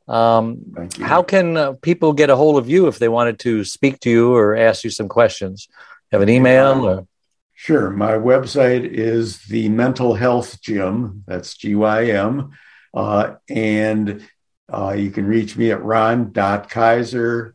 Um, 0.09 0.89
how 1.01 1.23
can 1.23 1.57
uh, 1.57 1.73
people 1.75 2.13
get 2.15 2.31
a 2.31 2.37
hold 2.37 2.59
of 2.59 2.69
you 2.69 2.89
if 2.89 2.99
they 2.99 3.09
wanted 3.09 3.39
to 3.41 3.63
speak 3.65 4.01
to 4.01 4.11
you 4.11 4.35
or 4.35 4.57
ask 4.57 4.83
you 4.83 4.91
some 4.91 5.09
questions? 5.09 5.69
Have 6.13 6.23
an 6.23 6.29
email 6.29 6.87
or? 6.87 7.07
Sure. 7.55 7.91
My 7.91 8.13
website 8.13 8.85
is 8.85 9.41
the 9.47 9.69
Mental 9.69 10.15
Health 10.15 10.61
Gym. 10.63 11.25
That's 11.27 11.57
G 11.57 11.75
Y 11.75 12.11
M. 12.11 12.53
Uh, 12.95 13.35
and 13.49 14.27
uh, 14.73 14.95
you 14.97 15.11
can 15.11 15.27
reach 15.27 15.57
me 15.57 15.71
at 15.71 15.83
ron.kaiser. 15.83 17.55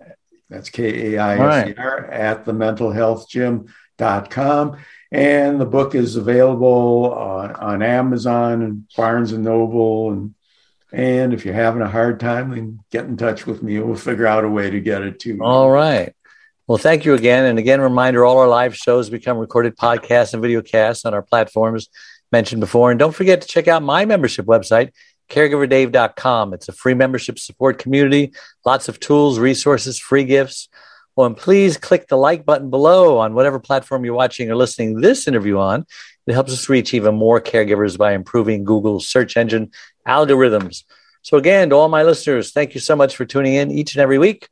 That's 0.50 0.70
K 0.70 1.16
A 1.16 1.20
I 1.20 1.38
S 1.38 1.70
E 1.70 1.74
R 1.78 2.06
at 2.06 2.46
the 2.46 2.54
mental 2.54 2.92
health 2.92 3.30
gym.com. 3.30 4.78
And 5.12 5.62
the 5.62 5.66
book 5.66 5.96
is 5.96 6.16
available 6.16 7.14
uh, 7.16 7.54
on 7.60 7.82
Amazon 7.82 8.62
and 8.62 8.88
Barnes 8.96 9.32
and 9.32 9.44
Noble. 9.44 10.12
And, 10.12 10.36
and 10.92 11.34
if 11.34 11.46
you're 11.46 11.54
having 11.54 11.82
a 11.82 11.90
hard 11.90 12.20
time, 12.20 12.52
then 12.52 12.80
get 12.92 13.06
in 13.06 13.16
touch 13.16 13.46
with 13.46 13.64
me. 13.64 13.80
We'll 13.80 13.96
figure 13.96 14.28
out 14.28 14.44
a 14.44 14.50
way 14.50 14.70
to 14.70 14.80
get 14.80 15.02
it 15.02 15.20
to 15.22 15.36
you. 15.36 15.44
All 15.44 15.72
right. 15.72 16.14
Well, 16.66 16.78
thank 16.78 17.04
you 17.04 17.14
again. 17.14 17.44
And 17.44 17.60
again, 17.60 17.82
reminder 17.82 18.24
all 18.24 18.38
our 18.38 18.48
live 18.48 18.74
shows 18.74 19.10
become 19.10 19.38
recorded 19.38 19.76
podcasts 19.76 20.34
and 20.34 20.42
video 20.42 20.62
casts 20.62 21.04
on 21.04 21.14
our 21.14 21.22
platforms 21.22 21.90
mentioned 22.32 22.62
before. 22.62 22.90
And 22.90 22.98
don't 22.98 23.14
forget 23.14 23.42
to 23.42 23.48
check 23.48 23.68
out 23.68 23.84
my 23.84 24.06
membership 24.06 24.46
website, 24.46 24.92
caregiverdave.com. 25.30 26.54
It's 26.54 26.70
a 26.70 26.72
free 26.72 26.94
membership 26.94 27.38
support 27.38 27.80
community, 27.80 28.32
lots 28.66 28.88
of 28.88 29.02
tools, 29.02 29.40
resources, 29.40 30.00
free 30.00 30.24
gifts. 30.24 30.70
Well, 31.18 31.28
and 31.28 31.36
please 31.36 31.76
click 31.76 32.08
the 32.08 32.16
like 32.16 32.46
button 32.46 32.70
below 32.70 33.18
on 33.18 33.34
whatever 33.34 33.60
platform 33.60 34.06
you're 34.06 34.16
watching 34.16 34.50
or 34.50 34.56
listening 34.56 35.02
this 35.02 35.28
interview 35.28 35.58
on. 35.60 35.86
It 36.28 36.34
helps 36.34 36.54
us 36.54 36.70
reach 36.70 36.94
even 36.94 37.16
more 37.16 37.42
caregivers 37.42 37.98
by 37.98 38.14
improving 38.14 38.64
Google's 38.64 39.06
search 39.06 39.36
engine 39.36 39.72
algorithms. 40.08 40.86
So, 41.24 41.36
again, 41.38 41.70
to 41.70 41.76
all 41.76 41.90
my 41.90 42.04
listeners, 42.04 42.52
thank 42.52 42.74
you 42.74 42.80
so 42.80 42.96
much 42.96 43.18
for 43.18 43.26
tuning 43.26 43.54
in 43.54 43.70
each 43.70 43.96
and 43.96 44.02
every 44.02 44.18
week 44.18 44.48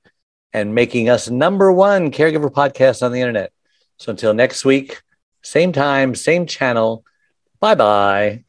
and 0.53 0.75
making 0.75 1.09
us 1.09 1.29
number 1.29 1.71
one 1.71 2.11
caregiver 2.11 2.51
podcast 2.51 3.03
on 3.03 3.11
the 3.11 3.19
internet. 3.19 3.51
So, 3.97 4.11
until 4.11 4.33
next 4.33 4.65
week, 4.65 5.01
same 5.41 5.71
time, 5.71 6.15
same 6.15 6.45
channel. 6.45 7.03
Bye 7.59 7.75
bye. 7.75 8.43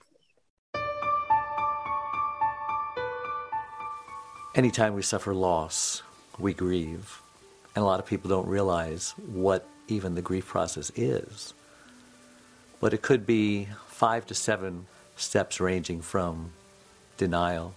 Anytime 4.54 4.94
we 4.94 5.02
suffer 5.02 5.34
loss, 5.34 6.02
we 6.38 6.52
grieve. 6.52 7.22
And 7.74 7.82
a 7.82 7.86
lot 7.86 8.00
of 8.00 8.06
people 8.06 8.28
don't 8.28 8.46
realize 8.46 9.14
what 9.16 9.66
even 9.88 10.14
the 10.14 10.22
grief 10.22 10.46
process 10.46 10.92
is. 10.94 11.54
But 12.80 12.92
it 12.92 13.00
could 13.00 13.26
be 13.26 13.68
five 13.86 14.26
to 14.26 14.34
seven 14.34 14.86
steps 15.16 15.60
ranging 15.60 16.02
from 16.02 16.52
denial, 17.16 17.74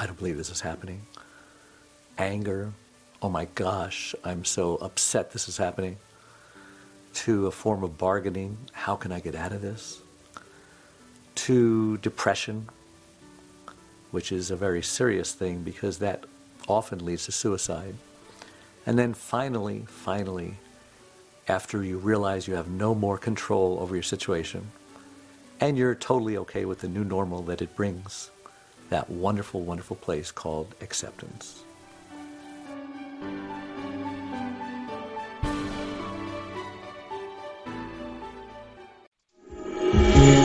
I 0.00 0.06
don't 0.06 0.18
believe 0.18 0.36
this 0.36 0.50
is 0.50 0.60
happening, 0.60 1.02
anger, 2.18 2.72
oh 3.20 3.28
my 3.28 3.46
gosh, 3.54 4.14
I'm 4.24 4.44
so 4.44 4.76
upset 4.76 5.32
this 5.32 5.48
is 5.48 5.56
happening, 5.56 5.96
to 7.14 7.46
a 7.46 7.50
form 7.50 7.82
of 7.82 7.98
bargaining, 7.98 8.56
how 8.72 8.94
can 8.94 9.10
I 9.10 9.20
get 9.20 9.34
out 9.34 9.52
of 9.52 9.60
this, 9.60 10.02
to 11.34 11.96
depression, 11.98 12.68
which 14.10 14.30
is 14.30 14.50
a 14.50 14.56
very 14.56 14.82
serious 14.82 15.32
thing 15.32 15.62
because 15.62 15.98
that 15.98 16.24
often 16.68 17.04
leads 17.04 17.24
to 17.26 17.32
suicide. 17.32 17.94
And 18.86 18.98
then 18.98 19.14
finally, 19.14 19.84
finally, 19.88 20.54
after 21.48 21.82
you 21.82 21.98
realize 21.98 22.46
you 22.46 22.54
have 22.54 22.68
no 22.68 22.94
more 22.94 23.18
control 23.18 23.78
over 23.80 23.94
your 23.94 24.02
situation 24.02 24.70
and 25.60 25.76
you're 25.76 25.94
totally 25.94 26.36
okay 26.38 26.64
with 26.64 26.80
the 26.80 26.88
new 26.88 27.04
normal 27.04 27.42
that 27.42 27.62
it 27.62 27.74
brings, 27.74 28.30
that 28.90 29.10
wonderful, 29.10 29.62
wonderful 29.62 29.96
place 29.96 30.30
called 30.30 30.74
acceptance. 30.80 31.64